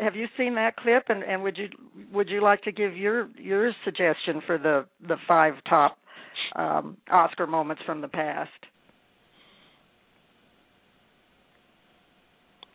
[0.00, 1.04] have you seen that clip?
[1.08, 1.68] And, and would you
[2.12, 5.98] would you like to give your your suggestion for the the five top
[6.56, 8.50] um, Oscar moments from the past?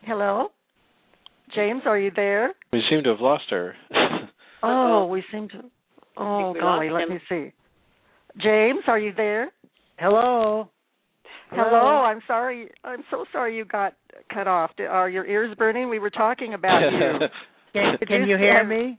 [0.02, 0.48] Hello,
[1.54, 2.52] James, are you there?
[2.72, 3.74] We seem to have lost her.
[4.66, 5.62] oh, we seem to.
[6.16, 7.52] Oh golly, let me see.
[8.42, 9.50] James, are you there?
[9.98, 10.70] Hello.
[11.50, 12.70] Hello, I'm sorry.
[12.84, 13.94] I'm so sorry you got
[14.32, 14.72] cut off.
[14.80, 15.88] Are your ears burning?
[15.88, 17.26] We were talking about you.
[17.72, 18.98] can, can you hear me?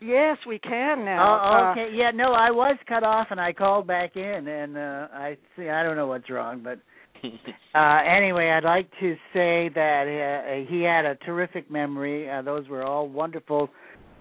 [0.00, 1.40] Yes, we can now.
[1.42, 1.90] Oh, okay.
[1.90, 5.36] Uh, yeah, no, I was cut off and I called back in and uh I
[5.56, 6.78] see I don't know what's wrong, but
[7.74, 12.30] uh anyway, I'd like to say that uh, he had a terrific memory.
[12.30, 13.68] Uh, those were all wonderful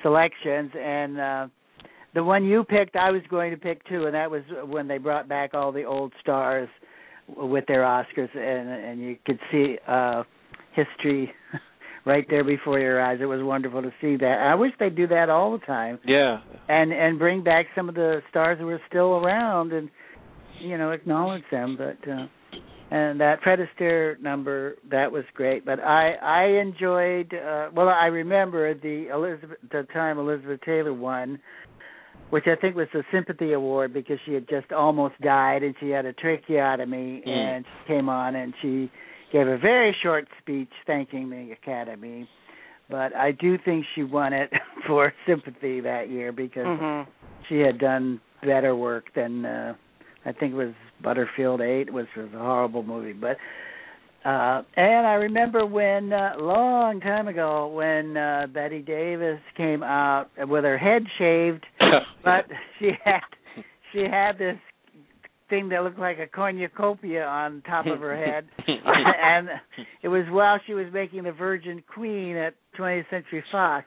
[0.02, 1.48] selections and uh
[2.16, 4.98] the one you picked I was going to pick too and that was when they
[4.98, 6.70] brought back all the old stars
[7.38, 10.24] with their Oscars, and and you could see uh
[10.74, 11.32] history
[12.06, 13.20] right there before your eyes.
[13.22, 14.40] It was wonderful to see that.
[14.40, 16.00] I wish they'd do that all the time.
[16.06, 16.40] Yeah.
[16.68, 19.90] And and bring back some of the stars who are still around and
[20.62, 21.78] you know acknowledge them.
[21.78, 22.28] But uh
[22.92, 25.66] and that Fred Astaire number that was great.
[25.66, 27.34] But I I enjoyed.
[27.34, 31.40] uh Well, I remember the Elizabeth the time Elizabeth Taylor won
[32.30, 35.90] which I think was the sympathy award because she had just almost died and she
[35.90, 37.30] had a tracheotomy mm.
[37.30, 38.92] and she came on and she
[39.32, 42.30] gave a very short speech thanking the Academy.
[42.90, 44.52] But I do think she won it
[44.88, 47.10] for sympathy that year because mm-hmm.
[47.48, 49.74] she had done better work than uh
[50.26, 53.14] I think it was Butterfield Eight, which was a horrible movie.
[53.14, 53.38] But
[54.26, 60.26] uh and I remember when uh long time ago when uh Bette Davis came out
[60.38, 61.66] with her head shaved
[62.24, 62.46] but
[62.78, 63.22] she had
[63.94, 64.58] she had this
[65.50, 69.48] thing that looked like a cornucopia on top of her head and
[70.04, 73.86] it was while she was making the Virgin Queen at 20th Century Fox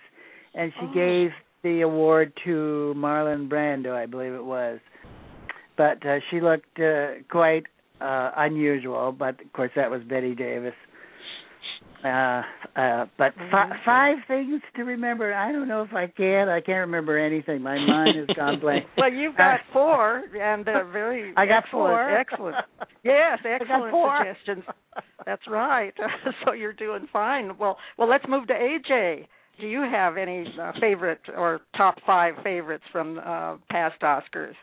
[0.55, 0.95] and she oh.
[0.95, 1.31] gave
[1.63, 4.81] the award to Marlon Brando I believe it was
[5.77, 7.65] but uh, she looked uh, quite
[8.01, 9.13] uh, unusual.
[9.13, 10.75] But of course, that was Bette Davis.
[12.05, 12.43] Uh,
[12.75, 15.33] uh, but fi- five things to remember.
[15.33, 16.49] I don't know if I can.
[16.49, 17.63] I can't remember anything.
[17.63, 18.87] My mind has gone blank.
[18.99, 22.11] well, you've got four, and uh, very I got excellent, four.
[22.19, 22.57] excellent.
[23.05, 24.65] Yes, excellent suggestions.
[25.25, 25.95] That's right.
[26.45, 27.57] so you're doing fine.
[27.57, 29.27] Well, well, let's move to AJ.
[29.61, 34.55] Do you have any uh, favorite or top five favorites from uh, past Oscars?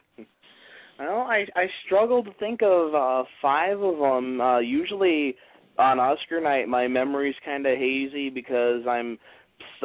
[1.00, 4.42] Well, I I struggle to think of uh five of them.
[4.42, 5.36] Uh usually
[5.78, 9.18] on Oscar night my memory's kind of hazy because I'm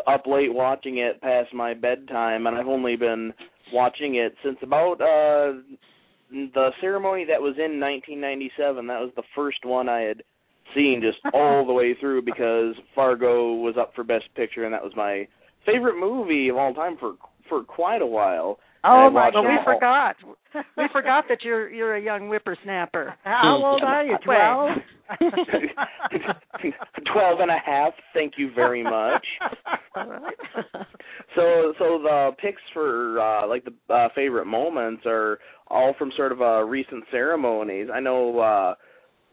[0.07, 3.33] up late watching it past my bedtime and I've only been
[3.73, 5.61] watching it since about uh
[6.31, 8.87] the ceremony that was in 1997.
[8.89, 10.23] That was the first one I had
[10.75, 14.83] seen just all the way through because Fargo was up for best picture and that
[14.83, 15.29] was my
[15.65, 17.15] favorite movie of all time for
[17.49, 18.59] for quite a while.
[18.85, 20.17] Oh my watched But we forgot.
[20.77, 23.15] We forgot that you're you're a young whippersnapper.
[23.25, 24.17] How old are you?
[24.25, 24.71] Twelve.
[27.13, 27.93] Twelve and a half.
[28.13, 29.25] Thank you very much.
[29.97, 30.37] All right.
[31.35, 36.33] So, so the picks for uh, like the uh, favorite moments are all from sort
[36.33, 37.89] of uh, recent ceremonies.
[37.93, 38.75] I know uh,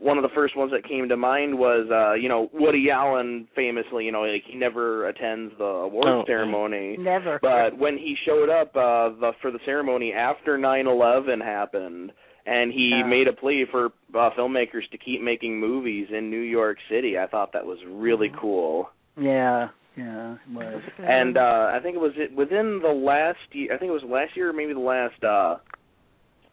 [0.01, 3.47] one of the first ones that came to mind was uh, you know Woody Allen
[3.55, 6.97] famously, you know, like he never attends the awards Oh, ceremony.
[6.99, 7.37] Never.
[7.41, 12.11] But when he showed up uh the for the ceremony after nine eleven happened
[12.47, 13.05] and he Yeah.
[13.07, 13.85] made a plea for
[14.15, 18.29] uh, filmmakers to keep making movies in New York City, I thought that was really
[18.29, 18.39] Mm-hmm.
[18.41, 18.89] cool.
[19.15, 20.81] yeah, yeah, it was.
[20.97, 24.03] And uh I think it was it- within the last year I think it was
[24.19, 25.57] last year or maybe the last uh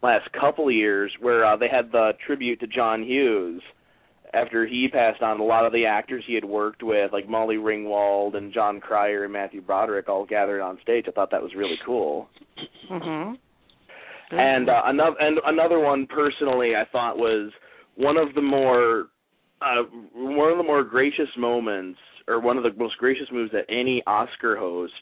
[0.01, 3.61] last couple of years where uh, they had the tribute to John Hughes
[4.33, 7.55] after he passed on a lot of the actors he had worked with like Molly
[7.55, 11.05] Ringwald and Jon Cryer and Matthew Broderick all gathered on stage.
[11.07, 12.29] I thought that was really cool.
[12.89, 13.37] Mhm.
[14.31, 17.51] And uh, another and another one personally I thought was
[17.95, 19.07] one of the more
[19.61, 19.83] uh
[20.13, 24.03] one of the more gracious moments or one of the most gracious moves that any
[24.05, 24.93] Oscar host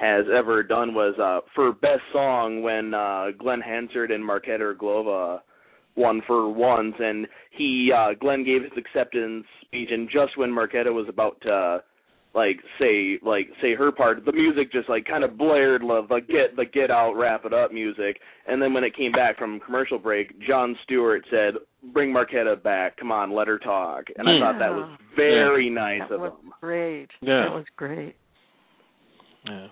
[0.00, 5.40] has ever done was uh for best song when uh Glenn Hansard and Marketa Glova
[5.96, 10.92] won for once and he uh Glenn gave his acceptance speech and just when Marketa
[10.92, 11.82] was about to
[12.34, 16.20] like say like say her part the music just like kind of blared love the
[16.20, 19.58] get the get out wrap it up music and then when it came back from
[19.60, 21.54] commercial break Jon Stewart said
[21.94, 24.40] bring Marketa back come on let her talk and I Hmm.
[24.42, 27.08] thought that was very nice that of was him great.
[27.22, 27.44] Yeah.
[27.48, 28.14] That was great.
[29.46, 29.68] Yeah.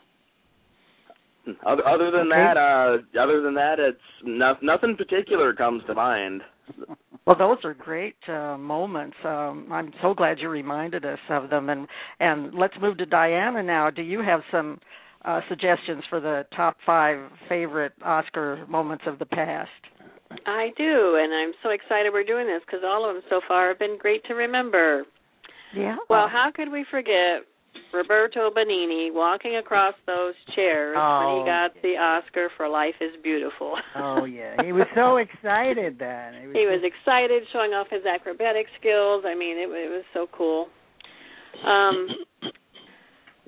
[1.67, 2.37] other other than Okay.
[2.37, 6.43] that uh other than that it's no, nothing particular comes to mind
[7.27, 9.17] Well, those are great uh, moments.
[9.25, 11.71] Um, I'm so glad you reminded us of them.
[11.71, 11.89] And
[12.21, 13.89] and let's move to Diana now.
[13.89, 14.79] Do you have some
[15.25, 19.71] uh, suggestions for the top five favorite Oscar moments of the past?
[20.47, 23.69] I do, and I'm so excited we're doing this because all of them so far
[23.69, 25.05] have been great to remember.
[25.75, 25.97] Yeah.
[26.11, 27.47] Well, how could we forget
[27.93, 31.41] Roberto Benigni walking across those chairs when Oh.
[31.41, 33.75] he got the Oscar for Life is Beautiful?
[33.97, 36.35] Oh yeah, he was so excited then.
[36.41, 39.25] He was, he was excited, showing off his acrobatic skills.
[39.27, 40.69] I mean, it, it was so cool.
[41.65, 42.09] Um,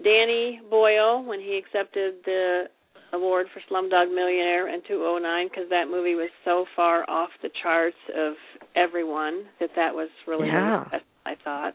[0.03, 2.65] Danny Boyle when he accepted the
[3.13, 7.97] award for Slumdog Millionaire in 2009 because that movie was so far off the charts
[8.17, 8.35] of
[8.75, 10.85] everyone that that was really Yeah.
[11.25, 11.75] I thought.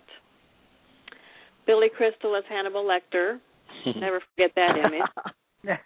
[1.65, 3.39] Billy Crystal as Hannibal Lecter.
[4.00, 5.02] Never forget that image.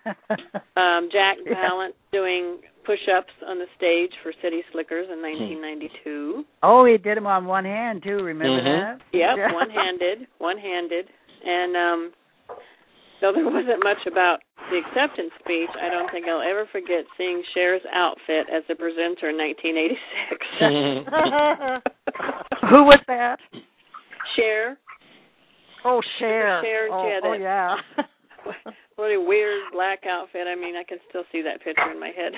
[0.77, 1.89] Um, Jack Yeah.
[2.13, 6.45] Doing push-ups on the stage for City Slickers in 1992.
[6.63, 8.23] oh, he did them on one hand too.
[8.23, 8.99] Remember Mhm.
[8.99, 9.01] that?
[9.11, 9.51] Yep, Yeah.
[9.53, 11.09] one-handed, one-handed.
[11.43, 12.13] And um
[13.19, 14.39] though there wasn't much about
[14.71, 19.27] the acceptance speech, I don't think I'll ever forget seeing Cher's outfit as a presenter
[19.29, 20.45] in 1986.
[22.69, 23.39] Who was that?
[24.35, 24.77] Cher,
[25.86, 26.62] Oh, Cher.
[26.63, 27.76] Cher, oh, yeah, oh, yeah.
[28.95, 30.48] what a weird black outfit.
[30.48, 32.34] I mean, I can still see that picture in my head.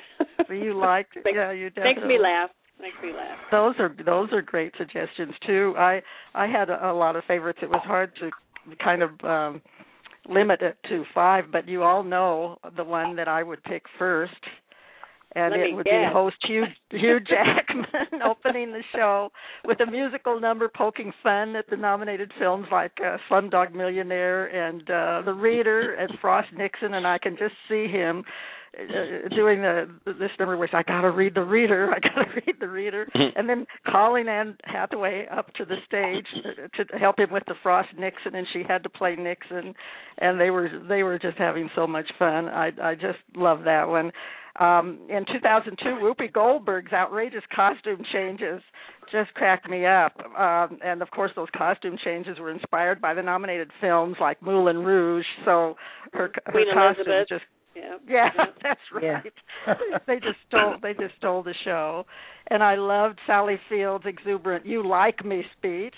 [0.49, 1.15] You liked?
[1.15, 1.93] Makes- yeah, you definitely.
[2.03, 2.49] Makes me laugh.
[2.79, 3.37] Makes me laugh.
[3.51, 5.73] Those are those are great suggestions too.
[5.77, 6.01] I
[6.35, 7.59] I had a, a lot of favorites.
[7.63, 8.29] It was hard to
[8.83, 9.61] kind of um
[10.29, 14.33] limit it to five, but you all know the one that I would pick first.
[15.37, 15.93] And Let it would guess.
[16.09, 19.29] be host Hugh, Hugh Jackman opening the show
[19.63, 24.81] with a musical number poking fun at the nominated films like uh, Slumdog Millionaire and
[24.89, 28.23] uh, The Reader and Frost Nixon, and I can just see him
[28.79, 32.55] uh, doing the this number where it's, I gotta read the reader, I gotta read
[32.59, 36.25] the reader, and then calling Anne Hathaway up to the stage
[36.75, 39.73] to, to help him with the Frost Nixon, and she had to play Nixon,
[40.17, 42.49] and they were they were just having so much fun.
[42.49, 44.11] I I just love that one.
[44.59, 48.61] Um, in 2002, Whoopi Goldberg's outrageous costume changes
[49.11, 50.13] just cracked me up.
[50.37, 54.79] Um, and of course, those costume changes were inspired by the nominated films like Moulin
[54.79, 55.25] Rouge.
[55.45, 55.75] So
[56.13, 57.27] her her Queen costume Elizabeth.
[57.29, 57.43] just
[57.75, 57.97] Yeah.
[58.07, 58.45] yeah, Yeah.
[58.63, 59.21] that's Yeah.
[59.67, 60.01] right.
[60.07, 62.05] they just stole they just stole the show.
[62.49, 65.95] And I loved Sally Field's exuberant "You like me" speech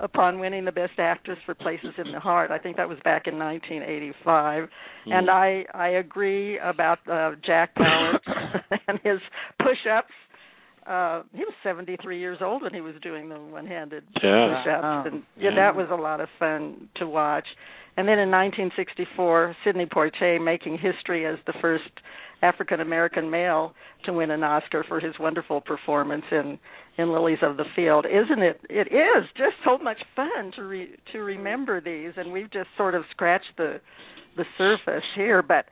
[0.00, 2.50] upon winning the Best Actress for Places in the Heart.
[2.50, 4.68] I think that was back in 1985.
[5.06, 8.18] And I I agree about uh, Jack Palance
[8.88, 9.18] and his
[9.60, 10.12] push-ups.
[10.86, 14.62] Uh, he was 73 years old when he was doing the one-handed Yeah.
[14.62, 15.04] push-ups, Wow.
[15.06, 15.56] and yeah, Yeah.
[15.56, 17.46] that was a lot of fun to watch.
[17.96, 21.90] And then in 1964, Sidney Poitier making history as the first
[22.42, 23.72] African American male
[24.04, 26.58] to win an Oscar for his wonderful performance in
[26.98, 28.06] in Lilies of the Field.
[28.06, 28.60] Isn't it?
[28.68, 32.94] It is just so much fun to re, to remember these, and we've just sort
[32.94, 33.80] of scratched the
[34.36, 35.42] the surface here.
[35.42, 35.66] But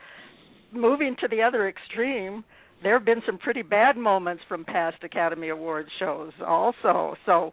[0.73, 2.45] moving to the other extreme,
[2.83, 7.17] there have been some pretty bad moments from past Academy Award shows also.
[7.27, 7.53] So.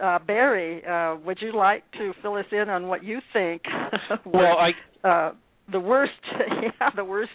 [0.00, 3.62] Uh, Barry, uh, would you like to fill us in on what you think?
[4.24, 5.32] Well, I uh,
[5.70, 6.12] the worst,
[6.62, 7.30] yeah, the worst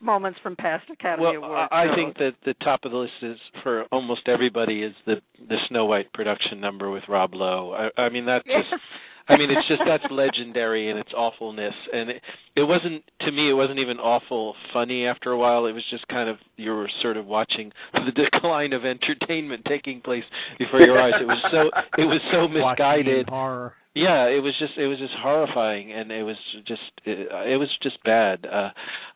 [0.00, 1.42] moments from past Academy Awards?
[1.42, 4.82] well, Award I I think that the top of the list is for almost everybody
[4.82, 5.16] is the
[5.48, 7.72] the Snow White production number with Rob Lowe.
[7.72, 8.64] I, I mean that's yes.
[8.70, 8.82] just
[9.28, 11.74] I mean it's just that's legendary in its awfulness.
[11.92, 12.22] And it,
[12.56, 15.66] it wasn't to me it wasn't even awful funny after a while.
[15.66, 20.00] It was just kind of you were sort of watching the decline of entertainment taking
[20.00, 20.24] place
[20.58, 21.14] before your eyes.
[21.20, 21.70] It was so
[22.00, 23.28] it was so misguided.
[23.28, 23.74] horror.
[23.94, 25.92] yeah it was just it was just horrifying.
[25.92, 28.44] And it was just it, it was just bad.
[28.46, 28.70] Uh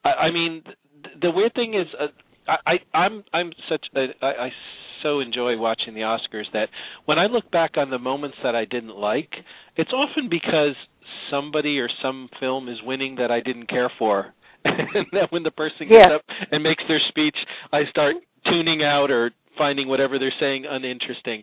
[0.05, 2.07] i i mean th- the weird thing is uh,
[2.47, 4.51] i i i'm i'm such a, I, I
[5.03, 6.69] so enjoy watching the oscars that
[7.07, 9.31] when i look back on the moments that i didn't like
[9.77, 10.75] it's often because
[11.31, 14.33] somebody or some film is winning that i didn't care for
[14.65, 16.17] and then when the person gets Yeah.
[16.17, 17.37] up and makes their speech
[17.73, 21.43] i start tuning out or finding whatever they're saying uninteresting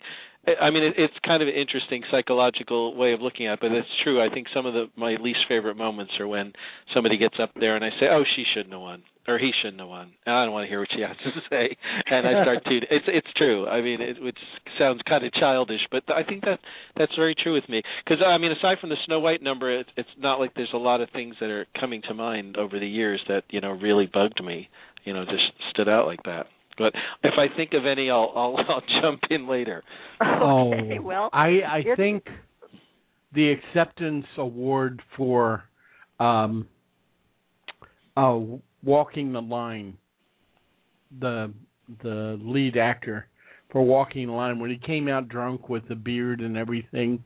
[0.62, 3.88] I mean, it's kind of an interesting psychological way of looking at it, but it's
[4.04, 4.24] true.
[4.24, 6.54] I think some of the my least favorite moments are when
[6.94, 9.80] somebody gets up there and I say, "Oh, she shouldn't have won," or "He shouldn't
[9.80, 11.76] have won." And I don't want to hear what she has to say,
[12.10, 12.76] and I start to.
[12.78, 13.68] It's it's true.
[13.68, 14.38] I mean, it which
[14.80, 16.60] sounds kind of childish, but I think that
[16.98, 17.82] that's very true with me.
[18.04, 20.78] Because I mean, aside from the Snow White number, it, it's not like there's a
[20.78, 24.06] lot of things that are coming to mind over the years that you know really
[24.12, 24.70] bugged me.
[25.04, 26.48] You know, just stood out like that.
[26.78, 29.84] But if I think of any, I'll I'll, I'll jump in later.
[30.22, 32.26] okay, oh, well, I I it's- think
[33.34, 35.64] the acceptance award for
[36.20, 36.68] um
[38.16, 38.40] uh
[38.86, 39.98] walking the line
[41.20, 41.52] the
[42.04, 43.28] the lead actor
[43.72, 47.24] for walking the line when he came out drunk with the beard and everything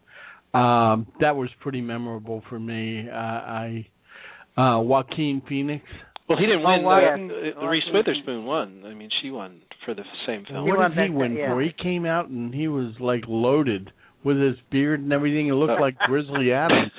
[0.53, 3.88] um that was pretty memorable for me uh, I
[4.57, 5.84] uh Joaquin Phoenix
[6.28, 6.84] Well, he didn't Oh, win.
[6.84, 8.84] Joaquin- uh, uh, Reese Witherspoon won.
[8.86, 10.68] I mean, she won for the same film.
[10.68, 11.49] What did he win yeah.
[11.53, 11.62] for?
[11.62, 13.91] He came out and he was like loaded
[14.24, 15.45] with his beard and everything.
[15.45, 16.91] He looked like Grizzly Adams.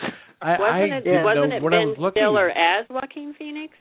[0.43, 2.23] I, Wasn't I it didn't wasn't know it what I Ben was looking.
[2.23, 3.73] Stiller as Joaquin Phoenix?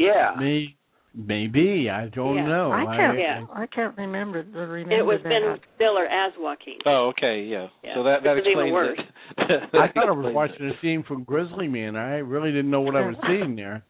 [0.00, 0.34] Yeah.
[0.38, 0.74] May,
[1.14, 2.46] maybe I don't Yeah.
[2.46, 2.72] know.
[2.72, 3.18] I can't.
[3.18, 3.44] Yeah.
[3.52, 4.42] I can't remember.
[4.42, 5.28] the- Remember It was that.
[5.28, 6.78] Ben Stiller as Joaquin.
[6.86, 7.66] Oh, okay, yeah.
[7.84, 8.98] Yeah, So that that which is even explains worse.
[9.38, 9.74] it.
[9.74, 11.96] I thought I was watching a scene from Grizzly Man.
[11.96, 13.82] I really didn't know what I was seeing there.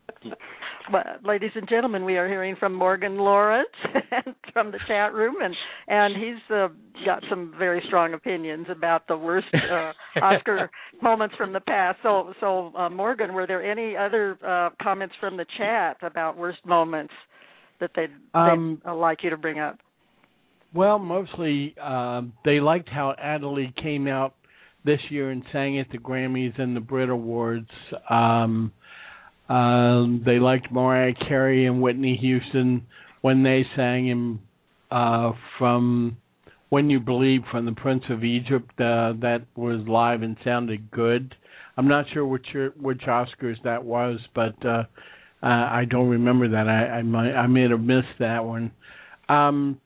[0.93, 3.69] Well, ladies and gentlemen, we are hearing from Morgan Lawrence
[4.53, 5.55] from the chat room, and
[5.89, 6.69] and he's uh,
[7.07, 9.93] got some very strong opinions about the worst uh,
[10.23, 11.99] Oscar moments from the past.
[12.03, 16.65] So, so uh, Morgan, were there any other uh, comments from the chat about worst
[16.67, 17.15] moments
[17.81, 19.79] that they'd, Um, they'd uh, like you to bring up?
[20.75, 24.35] Well, mostly um, they liked how Adelaide came out
[24.85, 27.71] this year and sang at the Grammys and the Brit Awards.
[28.09, 28.73] Um,
[29.51, 32.87] um, they liked Mariah Carey and Whitney Houston
[33.21, 34.41] when they sang him
[34.91, 36.17] uh, from
[36.69, 38.71] "When You Believe" from the Prince of Egypt.
[38.79, 41.35] Uh, that was live and sounded good.
[41.77, 42.47] I'm not sure which
[42.81, 44.85] which Oscars that was, but uh,
[45.43, 46.69] uh, I don't remember that.
[46.69, 48.71] I I might I may have missed that one.
[49.29, 49.81] Um,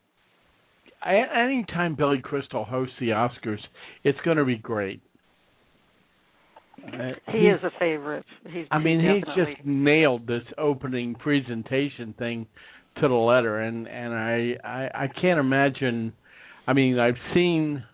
[1.07, 3.61] anytime Billy Crystal hosts the Oscars,
[4.05, 5.01] it's going to be great.
[6.83, 8.25] Uh, He is a favorite.
[8.51, 8.67] He's.
[8.71, 12.47] I mean, he's definitely- just nailed this opening presentation thing
[13.01, 16.13] to the letter, and and I I, I can't imagine.
[16.67, 17.85] I mean, I've seen,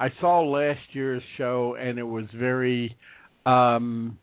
[0.00, 2.96] I saw last year's show, and it was very
[3.46, 4.18] um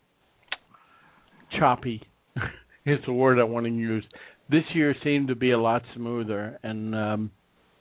[1.59, 2.01] choppy.
[2.86, 4.03] is the word I want to use.
[4.49, 7.32] This year seemed to be a lot smoother, and um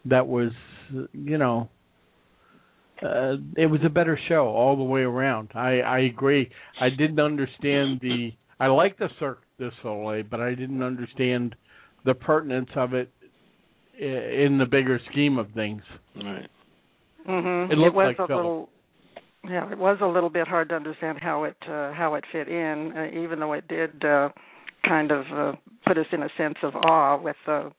[0.07, 0.51] that was,
[1.13, 1.69] you know,
[3.03, 5.51] uh, it was a better show all the way around.
[5.55, 6.51] I I agree.
[6.81, 8.33] I didn't understand the.
[8.59, 11.55] I like the Cirque du Soleil, but I didn't understand
[12.05, 13.11] the pertinence of it
[13.99, 15.83] in the bigger scheme of things.
[16.17, 16.49] Right.
[17.27, 17.71] Mhm.
[17.71, 18.37] It looked it was like a Philip.
[18.37, 18.69] little
[19.45, 22.49] yeah, it was a little bit hard to understand how it uh, how it fit
[22.49, 24.29] in, uh, even though it did uh,
[24.87, 25.53] kind of uh,
[25.87, 27.73] put us in a sense of awe with the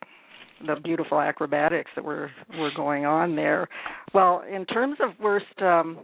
[0.65, 3.67] the beautiful acrobatics that were were going on there.
[4.13, 5.99] Well, in terms of worst um,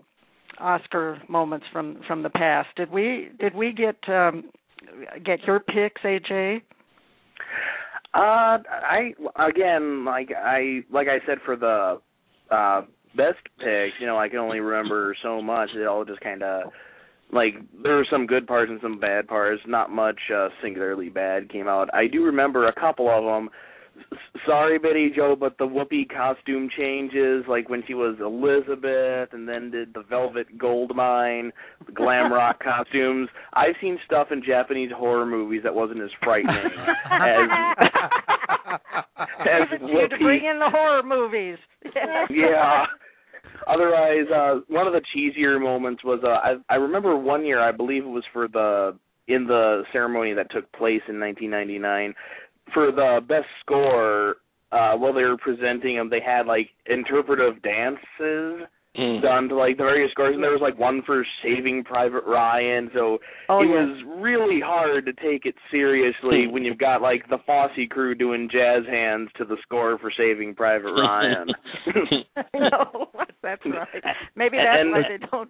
[0.60, 4.45] Oscar moments from from the past, did we did we get um,
[5.26, 6.62] get your picks, AJ?
[8.14, 12.01] Uh, I again, like I like I said for the
[12.49, 12.82] uh
[13.16, 15.70] best pick, you know, I can only remember so much.
[15.76, 16.72] It all just kind of
[17.32, 19.62] like there were some good parts and some bad parts.
[19.68, 21.89] Not much uh, singularly bad came out.
[21.93, 23.49] I do remember a couple of them.
[24.12, 29.48] S- sorry, Betty Jo, but the Whoopi costume changes, like when she was Elizabeth, and
[29.48, 31.52] then did the Velvet Goldmine,
[31.86, 33.30] the glam rock costumes.
[33.54, 36.56] I've seen stuff in Japanese horror movies that wasn't as frightening
[37.12, 37.50] as
[39.39, 41.58] as Give it to you to bring in the horror movies.
[42.30, 42.86] yeah.
[43.68, 47.72] Otherwise, uh one of the cheesier moments was uh I I remember one year I
[47.72, 52.14] believe it was for the in the ceremony that took place in 1999
[52.74, 54.38] for the best score
[54.72, 58.68] uh while they were presenting them they had like interpretive dances
[58.98, 59.22] Mm.
[59.22, 62.89] done to like the various scores and there was like one for Saving Private Ryan
[62.95, 63.76] so Oh, it yes.
[63.76, 68.50] was really hard to take it seriously when you've got like the Fosse crew doing
[68.52, 71.48] jazz hands to the score for Saving Private Ryan.
[72.56, 73.10] no,
[73.43, 74.04] that's right.
[74.36, 75.50] Maybe that's and- why they don't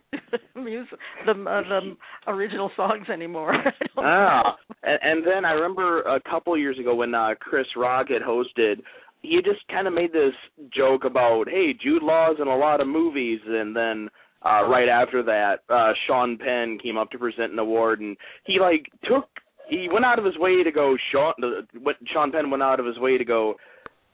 [0.69, 0.87] use
[1.25, 1.95] the uh, the
[2.27, 3.53] original songs anymore.
[3.97, 8.21] Ah, and, and then I remember a couple years ago when uh, Chris Rock had
[8.21, 8.81] hosted,
[9.21, 10.33] he just kind of made this
[10.73, 14.09] joke about, hey, Jude Law's in a lot of movies, and then
[14.45, 18.15] uh right after that, uh Sean Penn came up to present an award, and
[18.45, 19.27] he like took,
[19.69, 20.95] he went out of his way to go.
[21.11, 21.33] Sean,
[21.81, 23.55] what Sean Penn went out of his way to go.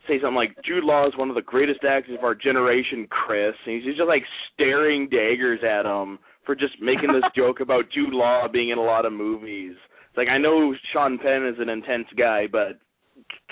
[0.08, 3.54] Say something like Jude Law is one of the greatest actors of our generation, Chris.
[3.66, 4.24] And he's just like
[4.54, 8.84] staring daggers at him for just making this joke about Jude Law being in a
[8.84, 9.76] lot of movies.
[10.10, 12.80] It's like I know Sean Penn is an intense guy, but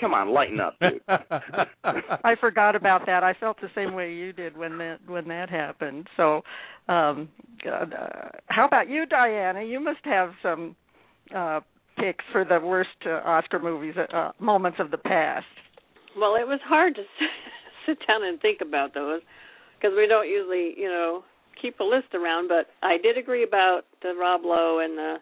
[0.00, 1.00] come on, lighten up, dude.
[1.84, 3.22] I forgot about that.
[3.22, 6.06] I felt the same way you did when that when that happened.
[6.16, 6.42] So,
[6.88, 7.28] um
[7.66, 7.86] uh,
[8.46, 9.62] how about you, Diana?
[9.62, 10.76] You must have some
[11.34, 11.60] uh
[11.98, 15.46] picks for the worst uh, Oscar movies uh, moments of the past.
[16.18, 17.02] Well, it was hard to
[17.86, 19.20] sit down and think about those
[19.78, 21.24] because we don't usually, you know,
[21.60, 22.48] keep a list around.
[22.48, 25.16] But I did agree about the Rob Lowe and the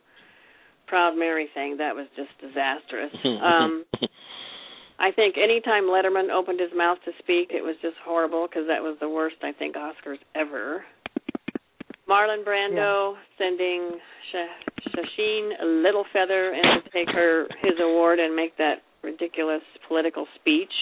[0.86, 1.76] Proud Mary thing.
[1.78, 3.12] That was just disastrous.
[3.24, 3.84] um,
[5.00, 8.82] I think anytime Letterman opened his mouth to speak, it was just horrible because that
[8.82, 10.84] was the worst I think Oscars ever.
[12.06, 13.92] Marlon Brando sending
[14.30, 20.72] Sh- Sacheen Littlefeather in to take her his award and make that ridiculous political speech.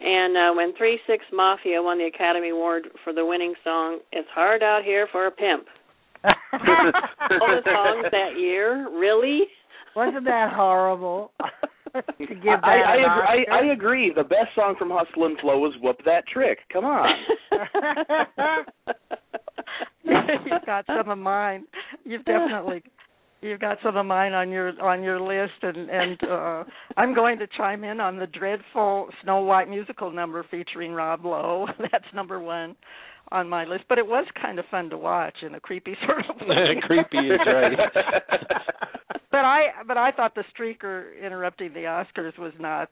[0.00, 4.28] And uh, when Three Six Mafia won the Academy Award for the winning song "It's
[4.34, 5.66] Hard Out Here for a Pimp,"
[6.24, 9.42] all the songs that year, really?
[9.94, 11.32] Wasn't that horrible?
[12.18, 14.12] to give that I, I, agree, I, I agree.
[14.14, 17.08] The best song from Hustle and Flow was "Whoop That Trick." Come on.
[20.04, 21.66] you've got some of mine.
[22.04, 22.82] You've definitely
[23.40, 26.64] you've got some of mine on your on your list and and uh
[26.96, 31.66] I'm going to chime in on the dreadful Snow White musical number featuring Rob Lowe.
[31.78, 32.76] That's number 1
[33.30, 36.24] on my list, but it was kind of fun to watch in a creepy sort
[36.30, 36.80] of way.
[36.82, 37.78] Creepy is right.
[39.30, 42.90] But I but I thought the streaker interrupting the Oscars was not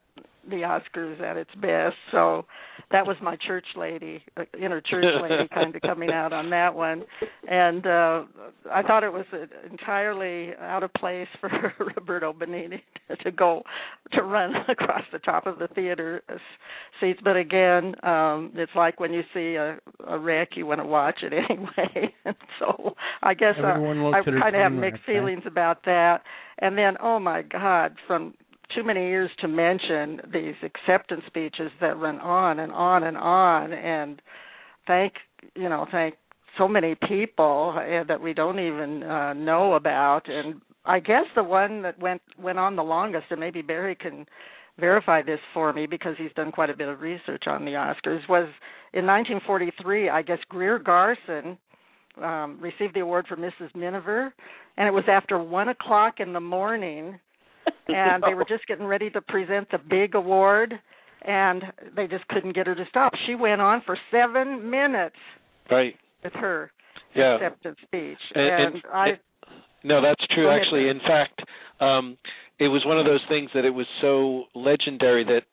[0.49, 1.97] the Oscars at its best.
[2.13, 2.45] So
[2.93, 6.75] that was my church lady, uh, inner church lady, kind of coming out on that
[6.75, 7.03] one.
[7.49, 8.23] And uh
[8.73, 11.51] I thought it was uh, entirely out of place for
[11.97, 12.81] Roberto Benigni
[13.25, 13.63] to go
[14.13, 16.37] to run across the top of the theater uh,
[17.01, 17.21] seats.
[17.25, 21.21] But again, um it's like when you see a, a wreck, you want to watch
[21.23, 22.15] it anyway.
[22.25, 25.15] and so I guess uh, Everyone looks I kind of have train wreck, mixed right?
[25.17, 26.23] feelings about that.
[26.59, 28.35] And then, oh my God, from
[28.75, 33.73] too many years to mention these acceptance speeches that run on and on and on.
[33.73, 34.21] And
[34.87, 35.15] thank
[35.55, 36.15] you know, thank
[36.59, 40.29] so many people uh, that we don't even uh, know about.
[40.29, 44.27] And I guess the one that went went on the longest, and maybe Barry can
[44.79, 48.29] verify this for me because he's done quite a bit of research on the Oscars,
[48.29, 48.49] was
[48.93, 50.09] in 1943.
[50.09, 51.59] I guess Greer Garson
[52.23, 53.75] um, received the award for Mrs.
[53.75, 54.33] Miniver,
[54.77, 57.19] and it was after one o'clock in the morning,
[57.89, 60.75] and they were just getting ready to present the big award,
[61.23, 61.63] and
[61.95, 63.13] they just couldn't get her to stop.
[63.27, 65.17] She went on for seven minutes
[65.71, 65.95] right.
[66.23, 66.71] with her
[67.15, 67.37] Yeah.
[67.37, 69.07] acceptance speech, And- and, and- I
[69.83, 70.51] No, that's true.
[70.51, 71.41] Actually, in fact,
[71.81, 72.17] um,
[72.59, 75.45] it was one of those things that it was so legendary that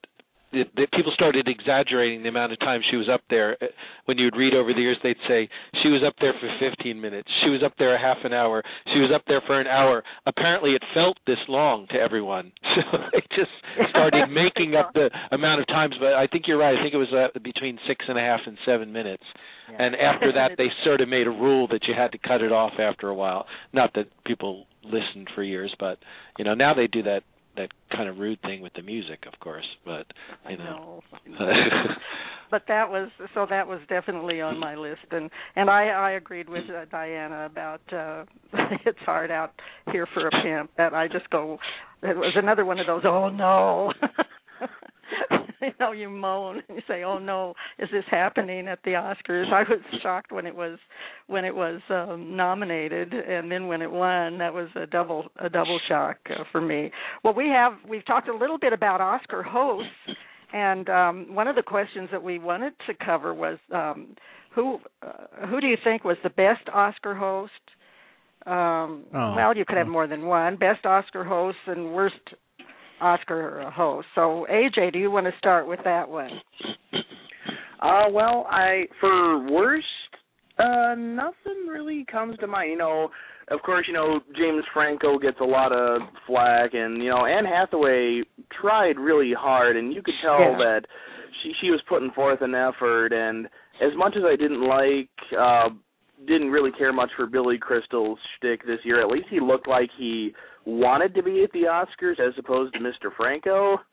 [0.53, 3.57] that, that people started exaggerating the amount of time she was up there.
[3.61, 3.67] Uh,
[4.05, 5.49] When you would read over the years, they'd say
[5.81, 8.63] she was up there for 15 minutes, she was up there a half an hour,
[8.93, 10.03] she was up there for an hour.
[10.25, 13.51] Apparently, it felt this long to everyone, so they just
[13.89, 15.95] started making up the amount of times.
[15.99, 16.77] But I think you're right.
[16.77, 19.23] I think it was uh, between six and a half and seven minutes.
[19.71, 19.85] Yeah.
[19.85, 22.51] And after that, they sort of made a rule that you had to cut it
[22.51, 23.45] off after a while.
[23.71, 25.97] Not that people listened for years, but
[26.37, 27.23] you know now they do that
[27.55, 29.65] that kind of rude thing with the music, of course.
[29.85, 30.05] But
[30.49, 31.37] you know, No.
[32.51, 36.47] but that was so that was definitely on my list and and I I agreed
[36.47, 38.25] with uh, Diana about uh
[38.85, 39.53] it's hard out
[39.91, 41.57] here for a pimp that I just go
[42.03, 43.91] it was another one of those oh no
[45.67, 49.51] you know you moan and you say oh no is this happening at the Oscars
[49.51, 50.77] I was shocked when it was
[51.27, 55.49] when it was um nominated and then when it won that was a double a
[55.49, 56.91] double shock uh, for me
[57.23, 59.89] well we have we've talked a little bit about Oscar hosts
[60.53, 64.15] and um, one of the questions that we wanted to cover was um,
[64.53, 67.51] who uh, who do you think was the best Oscar host?
[68.45, 69.33] Um, Oh.
[69.35, 70.57] Well, you could have more than one.
[70.57, 72.15] Best Oscar host and worst
[73.03, 74.07] Oscar host.
[74.15, 76.29] So, AJ, do you want to start with that one?
[77.81, 79.85] Uh, well, I for worst,
[80.57, 82.71] uh, nothing really comes to mind.
[82.71, 83.09] You know,
[83.51, 87.45] of course, you know James Franco gets a lot of flack, and you know Anne
[87.45, 88.21] Hathaway
[88.61, 90.57] tried really hard, and you could tell Yeah.
[90.57, 90.81] that
[91.41, 93.11] she she was putting forth an effort.
[93.11, 93.47] And
[93.81, 95.69] as much as I didn't like, uh,
[96.25, 99.01] didn't really care much for Billy Crystal's shtick this year.
[99.01, 100.33] At least he looked like he
[100.65, 103.15] wanted to be at the Oscars as opposed to Mr.
[103.15, 103.77] Franco.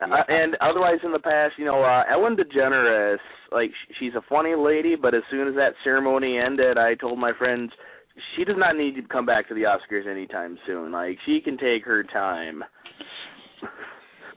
[0.00, 3.18] Uh, and otherwise, in the past, you know, uh, Ellen DeGeneres,
[3.52, 7.32] like she's a funny lady, but as soon as that ceremony ended, I told my
[7.36, 7.70] friends
[8.36, 10.92] she does not need to come back to the Oscars anytime soon.
[10.92, 12.64] Like she can take her time.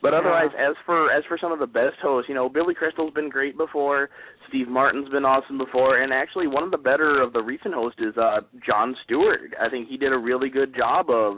[0.02, 3.14] But otherwise, as for as for some of the best hosts, you know, Billy Crystal's
[3.14, 4.10] been great before.
[4.52, 8.02] Steve Martin's been awesome before, and actually one of the better of the recent hosts
[8.02, 9.56] is uh Jon Stewart.
[9.60, 11.38] I think he did a really good job of,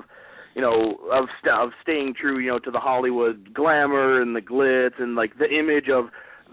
[0.56, 4.42] you know, of st- of staying true, you know, to the Hollywood glamour and the
[4.42, 6.06] glitz and like the image of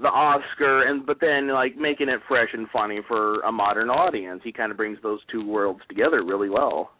[0.02, 4.42] the Oscar, and but then like making it fresh and funny for a modern audience.
[4.44, 6.90] He kind of brings those two worlds together really well.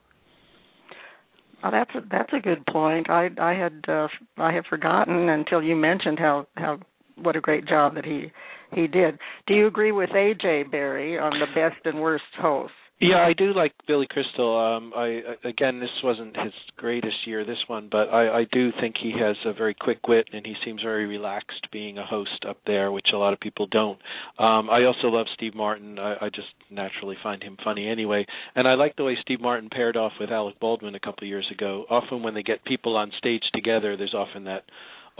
[1.62, 3.10] Oh, that's a, that's a good point.
[3.10, 4.08] I I had uh,
[4.38, 6.78] I had forgotten until you mentioned how how
[7.16, 8.32] what a great job that he
[8.74, 9.18] he did.
[9.46, 12.74] Do you agree with AJ Barry on the best and worst hosts?
[13.00, 14.58] Yeah, I do like Billy Crystal.
[14.58, 18.96] Um, I again, this wasn't his greatest year, this one, but I, I do think
[19.00, 22.58] he has a very quick wit, and he seems very relaxed being a host up
[22.66, 23.98] there, which a lot of people don't.
[24.38, 25.98] Um, I also love Steve Martin.
[25.98, 29.70] I, I just naturally find him funny anyway, and I like the way Steve Martin
[29.70, 31.86] paired off with Alec Baldwin a couple of years ago.
[31.88, 34.64] Often when they get people on stage together, there's often that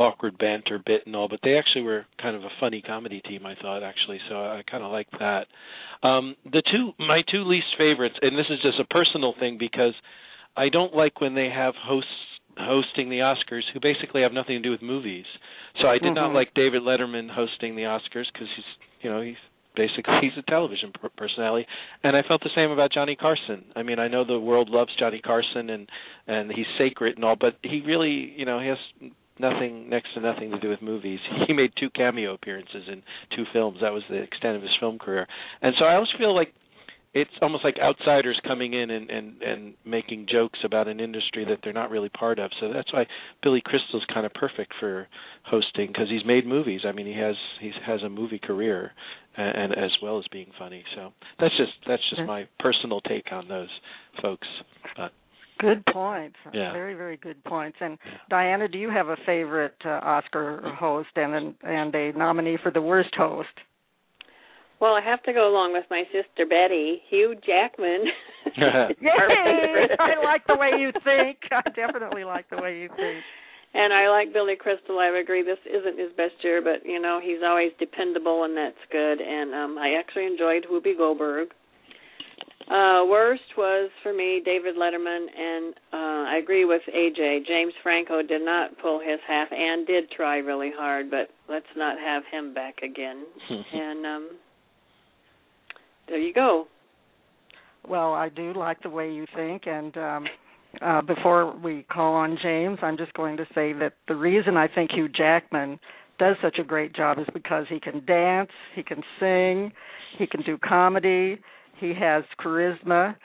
[0.00, 3.44] awkward banter bit and all, but they actually were kind of a funny comedy team,
[3.44, 4.18] I thought actually.
[4.28, 5.46] So I kind of like that.
[6.02, 9.92] Um, the two, my two least favorites, and this is just a personal thing because
[10.56, 12.08] I don't like when they have hosts
[12.56, 15.26] hosting the Oscars who basically have nothing to do with movies.
[15.80, 16.34] So I did not Mhm.
[16.34, 18.64] like David Letterman hosting the Oscars because he's,
[19.02, 19.36] you know, he's
[19.76, 21.66] basically he's a television per- personality
[22.02, 24.90] and i felt the same about johnny carson i mean i know the world loves
[24.98, 25.88] johnny carson and
[26.26, 28.78] and he's sacred and all but he really you know he has
[29.40, 31.20] nothing next to nothing to do with movies.
[31.46, 33.02] He made two cameo appearances in
[33.34, 33.78] two films.
[33.80, 35.26] That was the extent of his film career.
[35.62, 36.52] And so i always feel like
[37.12, 41.58] it's almost like outsiders coming in and and and making jokes about an industry that
[41.64, 42.50] they're not really part of.
[42.60, 43.06] So that's why
[43.42, 45.08] billy crystal's kind of perfect for
[45.44, 46.82] hosting because he's made movies.
[46.86, 48.92] I mean he has he has a movie career
[49.36, 50.84] and, and as well as being funny.
[50.94, 53.70] So that's just that's just my personal take on those
[54.22, 54.46] folks.
[54.96, 55.10] But
[55.60, 56.36] Good points.
[56.52, 56.72] Yeah.
[56.72, 57.76] Very, very good points.
[57.80, 57.98] And
[58.28, 62.70] Diana, do you have a favorite uh, Oscar host and an, and a nominee for
[62.70, 63.48] the worst host?
[64.80, 68.04] Well, I have to go along with my sister Betty, Hugh Jackman.
[68.56, 69.86] Yay!
[69.98, 71.36] I like the way you think.
[71.52, 73.22] I definitely like the way you think.
[73.74, 74.98] And I like Billy Crystal.
[74.98, 78.80] I agree this isn't his best year, but you know he's always dependable, and that's
[78.90, 79.20] good.
[79.20, 81.48] And um I actually enjoyed Whoopi Goldberg.
[82.68, 87.46] Uh Worst was for me David Letterman, and uh I agree with AJ.
[87.46, 91.98] James Franco did not pull his half and did try really hard, but let's not
[91.98, 93.24] have him back again.
[93.72, 94.30] and um
[96.08, 96.66] there you go.
[97.88, 100.26] Well, I do like the way you think, and um,
[100.82, 104.68] uh, before we call on James, I'm just going to say that the reason I
[104.68, 105.78] think Hugh Jackman
[106.18, 109.72] does such a great job is because he can dance, he can sing,
[110.18, 111.38] he can do comedy,
[111.80, 113.16] he has charisma,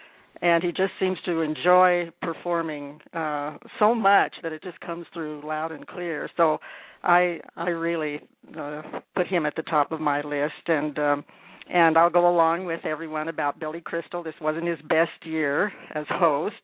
[0.41, 5.41] and he just seems to enjoy performing uh so much that it just comes through
[5.45, 6.29] loud and clear.
[6.37, 6.59] So
[7.03, 8.19] I I really
[8.57, 8.81] uh,
[9.15, 11.23] put him at the top of my list and um
[11.67, 14.21] and I'll go along with everyone about Billy Crystal.
[14.21, 16.55] This wasn't his best year as host,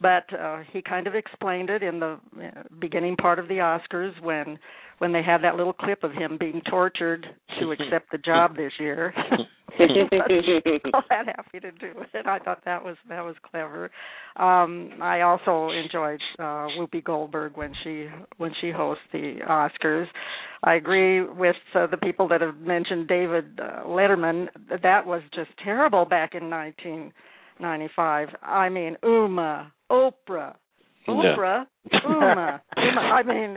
[0.00, 4.20] but uh, he kind of explained it in the uh, beginning part of the Oscars
[4.22, 4.58] when
[4.98, 7.24] when they had that little clip of him being tortured
[7.60, 9.14] to accept the job this year.
[9.78, 9.84] so
[11.08, 12.26] that happy to do it.
[12.26, 13.90] I thought that was that was clever.
[14.36, 20.06] Um I also enjoyed uh Whoopi Goldberg when she when she hosts the Oscars.
[20.64, 24.48] I agree with uh, the people that have mentioned David uh, Letterman.
[24.82, 28.28] That was just terrible back in 1995.
[28.42, 30.54] I mean, Uma, Oprah,
[31.08, 32.00] Oprah, yeah.
[32.06, 33.00] Uma, Uma.
[33.00, 33.56] I mean,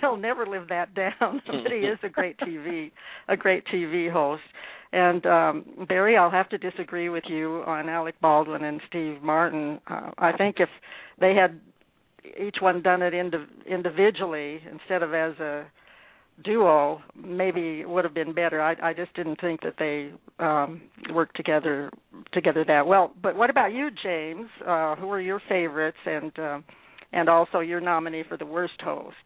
[0.00, 1.12] he'll never live that down.
[1.46, 2.90] but he is a great TV,
[3.28, 4.42] a great TV host.
[4.92, 9.80] And um Barry, I'll have to disagree with you on Alec Baldwin and Steve Martin.
[9.88, 10.68] Uh, I think if
[11.18, 11.60] they had
[12.38, 15.66] each one done it indiv- individually instead of as a
[16.44, 18.60] duo, maybe would have been better.
[18.60, 20.10] I, I just didn't think that they
[20.42, 20.82] um
[21.12, 21.90] worked together
[22.32, 23.12] together that well.
[23.22, 24.48] But what about you, James?
[24.66, 26.58] Uh, who are your favorites, and uh,
[27.12, 29.16] and also your nominee for the worst host?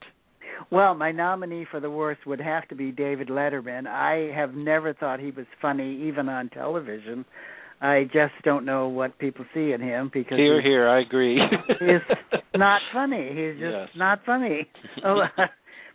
[0.70, 3.86] Well, my nominee for the worst would have to be David Letterman.
[3.86, 7.24] I have never thought he was funny, even on television.
[7.80, 11.38] I just don't know what people see in him because here, here, I agree.
[11.78, 12.16] he's
[12.54, 13.28] not funny.
[13.28, 13.88] He's just Yes.
[13.96, 14.66] not funny.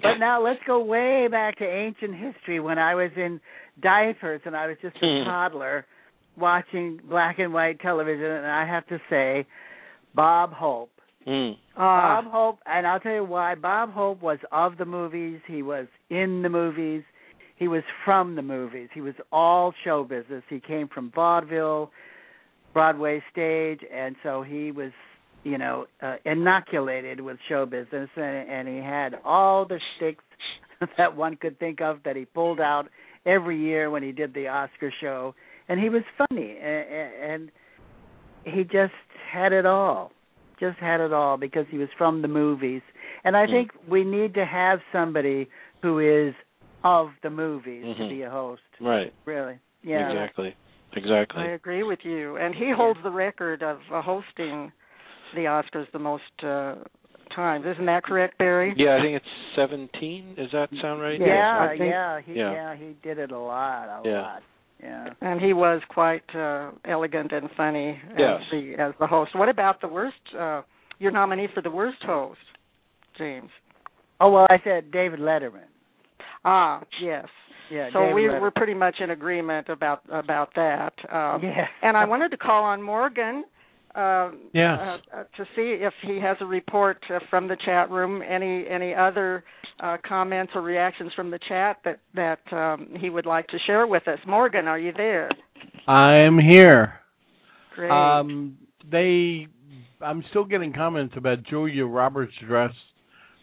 [0.02, 3.40] But now let's go way back to ancient history when I was in
[3.82, 5.24] diapers and I was just a Hmm.
[5.26, 5.86] toddler
[6.38, 9.46] watching black and white television, and I have to say,
[10.14, 10.92] Bob Hope.
[11.28, 11.58] Mm.
[11.76, 13.56] Bob Hope, and I'll tell you why.
[13.56, 15.40] Bob Hope was of the movies.
[15.46, 17.04] He was in the movies.
[17.58, 18.90] He was from the movies.
[18.94, 20.44] He was all show business.
[20.50, 21.92] He came from vaudeville,
[22.74, 24.92] Broadway stage, and so he was,
[25.44, 30.24] you know, uh, inoculated with show business, and, and he had all the shticks
[30.98, 32.86] that one could think of that he pulled out
[33.26, 35.34] every year when he did the Oscar show,
[35.68, 37.52] and he was funny, and, and
[38.44, 38.94] he just
[39.32, 40.12] had it all
[40.60, 42.84] just had it all because he was from the movies.
[43.24, 43.52] And I Mm.
[43.52, 45.50] think we need to have somebody
[45.82, 46.36] who is
[46.84, 48.10] of the movies to Mhm.
[48.10, 48.62] be a host.
[48.80, 49.12] Right.
[49.26, 49.58] Really.
[49.84, 50.08] Yeah.
[50.12, 50.56] Exactly.
[50.94, 51.42] Exactly.
[51.42, 52.38] I agree with you.
[52.38, 54.72] And he holds the record of uh, hosting
[55.36, 56.76] the Oscars the most uh,
[57.36, 57.66] times.
[57.66, 58.74] Isn't that correct, Barry?
[58.78, 59.26] Yeah, I think it's
[59.56, 60.36] 17.
[60.36, 61.20] Does that sound right?
[61.20, 62.52] Yeah, I think- yeah, he Yeah.
[62.54, 64.22] yeah, he did it a lot, a Yeah.
[64.22, 64.44] lot.
[64.84, 65.10] Yeah.
[65.22, 68.42] And he was quite uh, elegant and funny Yes.
[68.42, 69.36] as the as the host.
[69.36, 70.18] What about the worst?
[70.38, 70.64] Uh,
[70.98, 72.40] your nominee for the worst host,
[73.18, 73.50] James?
[74.20, 75.68] Oh well, I said David Letterman.
[76.44, 77.28] Ah, yes.
[77.70, 77.90] Yeah.
[77.94, 78.42] so David we Letterman.
[78.42, 80.94] we're pretty much in agreement about about that.
[81.10, 81.68] Um, yeah.
[81.84, 83.44] And I wanted to call on Morgan
[83.96, 84.80] uh, Yes.
[84.80, 88.22] uh, uh, to see if he has a report uh, from the chat room.
[88.22, 89.44] Any any other
[89.80, 93.88] uh, comments or reactions from the chat that that um, he would like to share
[93.88, 94.20] with us.
[94.28, 95.30] Morgan, are you there?
[95.88, 96.94] I'm here.
[97.76, 97.92] Great.
[97.92, 98.58] Um,
[98.90, 99.48] they,
[100.02, 102.72] I'm still getting comments about Julia Roberts' dress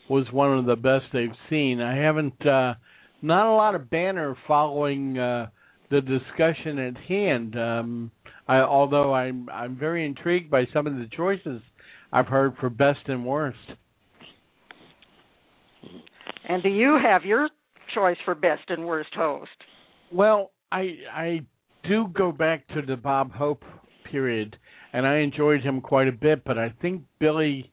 [0.09, 1.81] was one of the best they've seen.
[1.81, 2.75] I haven't, uh,
[3.23, 5.49] not a lot of banner following uh,
[5.91, 7.59] the discussion at hand.
[7.59, 8.11] Um,
[8.49, 11.61] I, although I'm, I'm very intrigued by some of the choices
[12.13, 13.59] I've heard for best and worst.
[16.49, 17.49] and do you have your
[17.95, 19.51] choice for best and worst host?
[20.13, 21.41] Well, I I
[21.85, 23.63] do go back to the Bob Hope
[24.11, 24.57] period,
[24.93, 26.45] and I enjoyed him quite a bit.
[26.45, 27.71] But I think Billy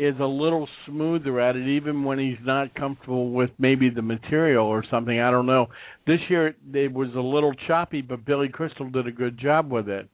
[0.00, 4.66] is a little smoother at it, even when he's not comfortable with maybe the material
[4.66, 5.20] or something.
[5.20, 5.66] I don't know.
[6.06, 9.88] This year it was a little choppy, but Billy Crystal did a good job with
[9.88, 10.08] it.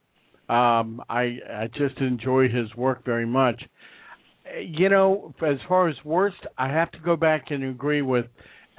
[0.49, 3.63] Um, I I just enjoy his work very much.
[4.61, 8.27] You know, as far as worst, I have to go back and agree with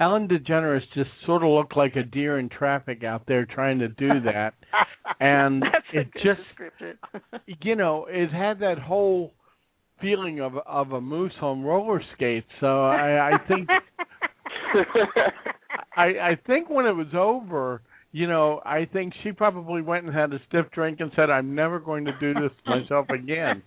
[0.00, 3.88] Ellen DeGeneres just sort of looked like a deer in traffic out there trying to
[3.88, 4.54] do that.
[5.20, 6.40] And it just-
[7.62, 9.32] you know, it had that whole
[10.00, 12.48] feeling of of a moose on roller skates.
[12.60, 13.68] So I, I think
[15.96, 17.82] I I think when it was over,
[18.12, 21.54] you know, I think she probably went and had a stiff drink and said, "I'm
[21.54, 23.62] never going to do this myself again."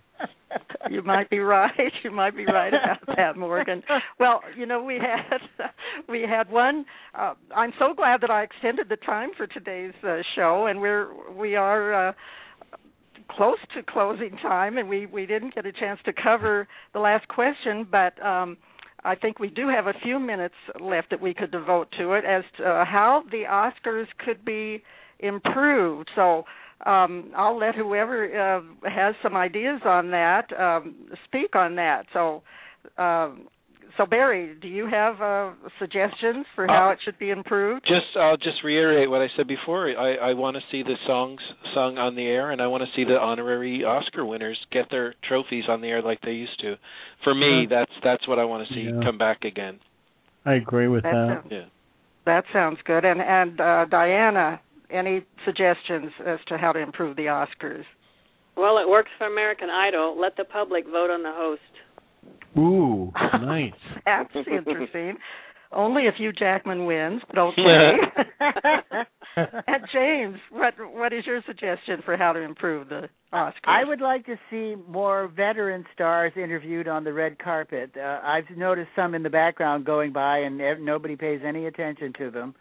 [0.90, 1.70] you might be right.
[2.02, 3.82] You might be right about that, Morgan.
[4.18, 5.68] Well, you know, we had
[6.08, 6.84] we had one.
[7.14, 11.08] Uh, I'm so glad that I extended the time for today's uh, show, and we're
[11.32, 12.08] we are.
[12.08, 12.12] Uh,
[13.30, 17.26] close to closing time and we we didn't get a chance to cover the last
[17.28, 18.56] question but um
[19.04, 22.24] I think we do have a few minutes left that we could devote to it
[22.24, 24.80] as to uh, how the Oscars could be
[25.18, 26.08] improved.
[26.14, 26.44] So
[26.86, 30.94] um, I'll let whoever uh, has some ideas on that um,
[31.24, 32.06] speak on that.
[32.12, 32.42] So,
[32.98, 33.48] um,
[33.96, 37.82] so Barry, do you have uh, suggestions for how Uh, it should be improved?
[37.86, 39.88] Just I'll just reiterate what I said before.
[39.88, 41.40] I I want to see the songs
[41.74, 45.14] sung on the air, and I want to see the honorary Oscar winners get their
[45.28, 46.76] trophies on the air like they used to.
[47.24, 47.66] For me, Yeah.
[47.70, 49.00] that's that's what I want to see Yeah.
[49.04, 49.80] come back again.
[50.44, 51.28] I agree with That that.
[51.42, 51.64] sounds- Yeah.
[52.24, 53.04] That sounds good.
[53.04, 57.84] And and uh, Diana, any suggestions as to how to improve the Oscars?
[58.56, 60.14] Well, it works for American Idol.
[60.20, 61.71] Let the public vote on the host.
[62.56, 63.72] Ooh, nice.
[64.04, 65.16] That's interesting.
[65.74, 67.92] Only if Hugh Jackman wins, but okay.
[69.36, 73.52] and James, what what is your suggestion for how to improve the Oscars?
[73.64, 77.92] I would like to see more veteran stars interviewed on the red carpet.
[77.96, 82.12] Uh, I've noticed some in the background going by, and ev- nobody pays any attention
[82.18, 82.54] to them.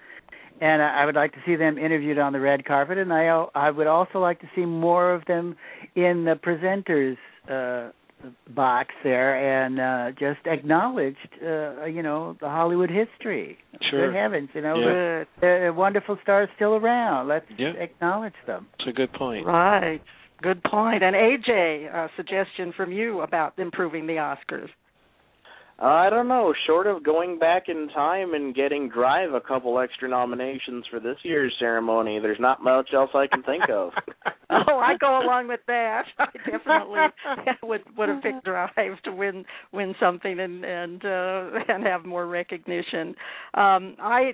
[0.62, 3.26] And I I would like to see them interviewed on the red carpet, and I
[3.54, 5.58] I would also like to see more of them
[5.96, 7.18] in the presenters
[7.50, 7.92] uh,
[8.50, 13.58] box there, and uh, just acknowledged, uh, you know, the Hollywood history.
[13.90, 14.08] Sure.
[14.12, 15.24] Good heavens, you know, Yeah.
[15.40, 17.28] The, the wonderful stars still around.
[17.28, 17.74] Let's Yeah.
[17.80, 18.68] acknowledge them.
[18.80, 19.46] It's a good point.
[19.46, 20.02] Right.
[20.42, 21.04] Good point.
[21.04, 24.70] And AJ, a suggestion from you about improving the Oscars.
[25.82, 26.54] I don't know.
[26.68, 31.18] Short of going back in time and getting Drive a couple extra nominations for this
[31.24, 33.90] year's ceremony, there's not much else I can think of.
[34.52, 36.04] oh, I go along with that.
[36.20, 37.00] I definitely
[37.64, 42.28] would would have picked Drive to win win something and and uh, and have more
[42.28, 43.16] recognition.
[43.56, 44.34] Um, I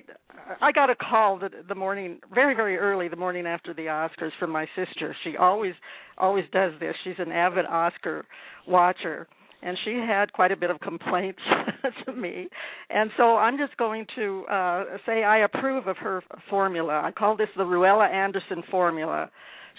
[0.61, 4.31] I got a call the, the morning very very early the morning after the Oscars
[4.37, 5.15] from my sister.
[5.23, 5.75] She always
[6.17, 6.93] always does this.
[7.05, 8.25] She's an avid Oscar
[8.67, 9.29] watcher.
[9.61, 11.39] And she had quite a bit of complaints
[12.05, 12.47] to me,
[12.91, 17.01] and so I'm just going to uh, say I approve of her formula.
[17.03, 19.31] I call this the Ruella Anderson formula.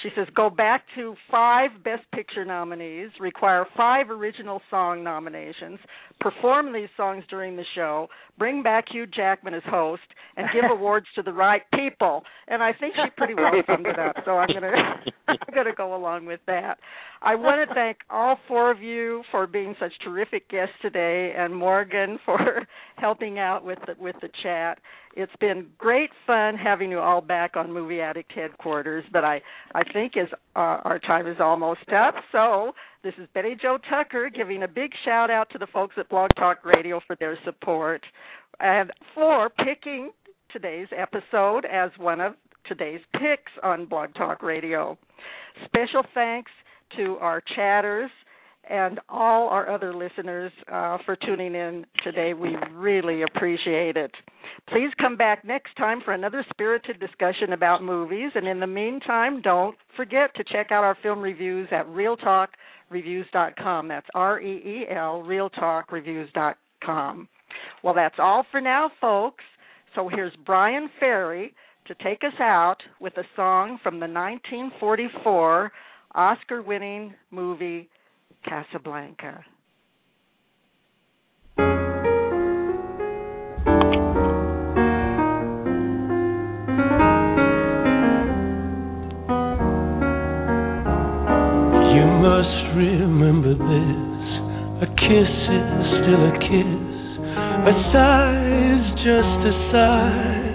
[0.02, 5.78] She says go back to five Best Picture nominees, require five original song nominations,
[6.20, 10.02] perform these songs during the show, bring back Hugh Jackman as host,
[10.36, 12.22] and give awards to the right people.
[12.46, 14.16] And I think she pretty well summed it up.
[14.24, 14.72] So I'm gonna
[15.28, 16.78] I'm gonna go along with that.
[17.20, 21.54] I want to thank all four of you for being such terrific guests today, and
[21.54, 22.38] Morgan for
[22.96, 24.78] helping out with the, with the chat.
[25.18, 29.42] It's been great fun having you all back on Movie Addict headquarters, but I
[29.74, 32.14] I think is uh, our time is almost up.
[32.30, 32.70] So
[33.02, 36.30] this is Betty Jo Tucker giving a big shout out to the folks at Blog
[36.36, 38.00] Talk Radio for their support
[38.60, 40.12] and for picking
[40.52, 42.34] today's episode as one of
[42.66, 44.96] today's picks on Blog Talk Radio.
[45.64, 46.52] Special thanks
[46.96, 48.10] to our chatters
[48.68, 52.34] and all our other listeners uh, for tuning in today.
[52.34, 54.10] We really appreciate it.
[54.68, 58.32] Please come back next time for another spirited discussion about movies.
[58.34, 63.88] And in the meantime, don't forget to check out our film reviews at reeltalkreviews.com.
[63.88, 67.28] That's R E E L, reeltalkreviews.com.
[67.82, 69.44] Well, that's all for now, folks.
[69.94, 71.54] So here's Bryan Ferry
[71.86, 75.72] to take us out with a song from the 1944
[76.14, 77.88] Oscar winning movie
[78.44, 79.44] Casablanca.
[81.58, 81.64] You
[92.22, 94.18] must remember this.
[94.80, 96.88] A kiss is still a kiss.
[97.66, 100.48] A sigh is just a sigh.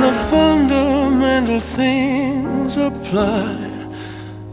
[0.00, 3.75] The fundamental things apply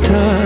[0.00, 0.37] Time